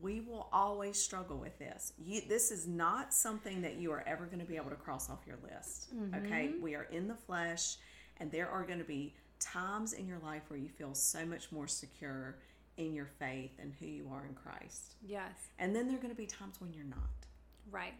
We 0.00 0.20
will 0.20 0.48
always 0.52 1.02
struggle 1.02 1.36
with 1.36 1.58
this. 1.58 1.92
You 1.98 2.20
this 2.28 2.50
is 2.50 2.66
not 2.66 3.12
something 3.12 3.62
that 3.62 3.76
you 3.76 3.92
are 3.92 4.04
ever 4.06 4.26
going 4.26 4.40
to 4.40 4.44
be 4.44 4.56
able 4.56 4.70
to 4.70 4.76
cross 4.76 5.10
off 5.10 5.20
your 5.26 5.38
list 5.42 5.88
okay? 6.14 6.48
Mm-hmm. 6.48 6.62
We 6.62 6.74
are 6.74 6.88
in 6.90 7.08
the 7.08 7.14
flesh 7.14 7.76
and 8.18 8.30
there 8.30 8.48
are 8.48 8.64
going 8.64 8.78
to 8.78 8.84
be 8.84 9.14
times 9.40 9.92
in 9.92 10.06
your 10.06 10.18
life 10.20 10.42
where 10.48 10.58
you 10.58 10.68
feel 10.68 10.94
so 10.94 11.24
much 11.26 11.50
more 11.50 11.66
secure 11.66 12.36
in 12.76 12.94
your 12.94 13.06
faith 13.18 13.52
and 13.60 13.72
who 13.80 13.86
you 13.86 14.08
are 14.12 14.24
in 14.26 14.34
christ 14.34 14.94
Yes, 15.06 15.32
and 15.58 15.74
then 15.74 15.86
there 15.88 15.96
are 15.96 16.00
going 16.00 16.10
to 16.14 16.16
be 16.16 16.26
times 16.26 16.60
when 16.60 16.72
you're 16.72 16.84
not 16.84 16.98
right. 17.70 17.94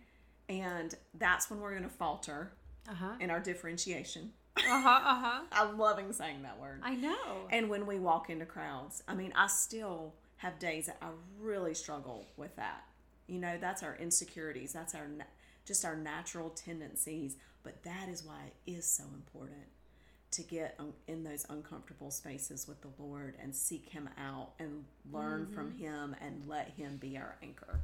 and 0.49 0.95
that's 1.19 1.51
when 1.51 1.61
we're 1.61 1.71
going 1.73 1.83
to 1.83 1.89
falter 1.89 2.53
Uh 2.89 2.95
huh. 2.95 3.13
in 3.21 3.31
our 3.31 3.41
differentiation 3.41 4.33
Uh 4.57 4.63
huh. 4.83 5.01
Uh 5.05 5.21
huh. 5.21 5.41
I'm 5.53 5.79
loving 5.79 6.13
saying 6.13 6.43
that 6.43 6.59
word. 6.61 6.81
I 6.83 6.95
know. 6.95 7.47
And 7.51 7.71
when 7.71 7.87
we 7.87 7.99
walk 7.99 8.29
into 8.31 8.45
crowds, 8.45 9.03
I 9.09 9.15
mean, 9.15 9.33
I 9.35 9.47
still 9.47 10.13
have 10.39 10.59
days 10.59 10.87
that 10.87 10.99
I 11.01 11.07
really 11.41 11.73
struggle 11.73 12.27
with 12.37 12.55
that. 12.57 12.83
You 13.27 13.39
know, 13.39 13.57
that's 13.61 13.83
our 13.83 13.97
insecurities, 13.97 14.73
that's 14.73 14.95
our 14.95 15.07
na- 15.09 15.25
just 15.65 15.85
our 15.85 15.97
natural 15.97 16.51
tendencies, 16.51 17.37
but 17.63 17.83
that 17.85 18.09
is 18.11 18.25
why 18.25 18.39
it 18.67 18.71
is 18.71 18.85
so 18.87 19.05
important 19.15 19.67
to 20.33 20.43
get 20.43 20.77
um, 20.79 20.93
in 21.09 21.25
those 21.25 21.47
uncomfortable 21.51 22.11
spaces 22.11 22.69
with 22.69 22.81
the 22.81 22.91
Lord 22.99 23.35
and 23.43 23.55
seek 23.55 23.89
him 23.89 24.09
out 24.19 24.51
and 24.59 24.85
learn 25.13 25.47
from 25.47 25.71
mm-hmm. 25.71 25.85
him 25.85 26.17
and 26.21 26.43
let 26.47 26.69
him 26.77 26.97
be 26.99 27.17
our 27.17 27.37
anchor. 27.43 27.81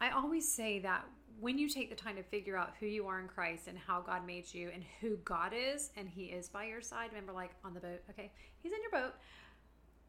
I 0.00 0.10
always 0.10 0.50
say 0.50 0.78
that 0.80 1.04
when 1.40 1.58
you 1.58 1.68
take 1.68 1.88
the 1.88 1.96
time 1.96 2.16
to 2.16 2.22
figure 2.22 2.56
out 2.56 2.72
who 2.80 2.86
you 2.86 3.06
are 3.06 3.20
in 3.20 3.28
Christ 3.28 3.68
and 3.68 3.78
how 3.78 4.00
God 4.00 4.26
made 4.26 4.52
you 4.52 4.70
and 4.74 4.82
who 5.00 5.16
God 5.24 5.52
is 5.54 5.90
and 5.96 6.08
He 6.08 6.24
is 6.24 6.48
by 6.48 6.64
your 6.64 6.80
side, 6.80 7.10
remember, 7.10 7.32
like 7.32 7.50
on 7.64 7.74
the 7.74 7.80
boat, 7.80 8.02
okay, 8.10 8.30
He's 8.62 8.72
in 8.72 8.78
your 8.82 8.90
boat, 8.90 9.14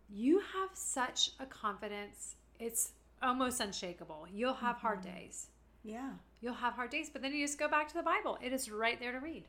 you 0.09 0.39
have 0.39 0.69
such 0.73 1.31
a 1.39 1.45
confidence. 1.45 2.35
It's 2.59 2.93
almost 3.21 3.61
unshakable. 3.61 4.27
You'll 4.33 4.53
have 4.55 4.77
hard 4.77 5.01
mm-hmm. 5.01 5.15
days. 5.17 5.47
Yeah, 5.83 6.11
You'll 6.41 6.53
have 6.53 6.73
hard 6.73 6.89
days, 6.89 7.09
but 7.11 7.21
then 7.21 7.33
you 7.33 7.45
just 7.45 7.59
go 7.59 7.67
back 7.67 7.87
to 7.89 7.93
the 7.93 8.03
Bible. 8.03 8.37
It 8.41 8.53
is 8.53 8.71
right 8.71 8.99
there 8.99 9.11
to 9.11 9.19
read. 9.19 9.43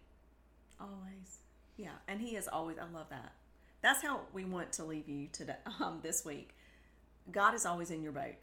always. 0.80 1.38
Yeah, 1.80 1.92
and 2.08 2.20
he 2.20 2.36
is 2.36 2.46
always 2.46 2.76
I 2.78 2.84
love 2.94 3.06
that. 3.08 3.32
that's 3.80 4.02
how 4.02 4.20
we 4.34 4.44
want 4.44 4.70
to 4.74 4.84
leave 4.84 5.08
you 5.08 5.28
today 5.32 5.56
um, 5.80 6.00
this 6.02 6.24
week. 6.26 6.54
God 7.32 7.54
is 7.54 7.64
always 7.64 7.90
in 7.90 8.02
your 8.02 8.12
boat. 8.12 8.34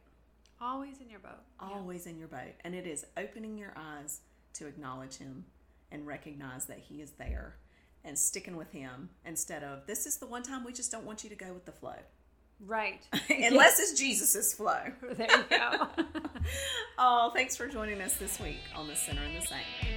Always 0.60 1.00
in 1.02 1.10
your 1.10 1.20
boat. 1.20 1.44
Always 1.60 2.08
in 2.08 2.18
your 2.18 2.28
boat. 2.28 2.56
And 2.64 2.74
it 2.74 2.88
is 2.88 3.06
opening 3.16 3.56
your 3.58 3.74
eyes 3.76 4.22
to 4.54 4.66
acknowledge 4.66 5.18
Him 5.18 5.46
and 5.92 6.08
recognize 6.08 6.66
that 6.66 6.80
He 6.80 6.96
is 6.96 7.12
there 7.12 7.58
and 8.04 8.18
sticking 8.18 8.58
with 8.58 8.72
Him 8.72 9.10
instead 9.24 9.64
of 9.64 9.86
this 9.86 10.08
is 10.08 10.18
the 10.18 10.26
one 10.26 10.42
time 10.42 10.64
we 10.66 10.74
just 10.74 10.92
don't 10.92 11.06
want 11.06 11.24
you 11.24 11.30
to 11.30 11.36
go 11.36 11.54
with 11.54 11.66
the 11.66 11.72
flow. 11.72 11.98
Right. 12.66 13.06
Unless 13.30 13.80
it's 13.80 14.00
Jesus's 14.00 14.56
flow. 14.56 14.82
There 15.16 15.28
you 15.30 15.44
go. 15.48 15.88
oh, 16.98 17.32
thanks 17.36 17.56
for 17.56 17.68
joining 17.68 18.02
us 18.02 18.16
this 18.16 18.40
week 18.40 18.62
on 18.76 18.88
The 18.88 18.96
Center 18.96 19.22
and 19.22 19.40
the 19.40 19.46
Saint. 19.46 19.97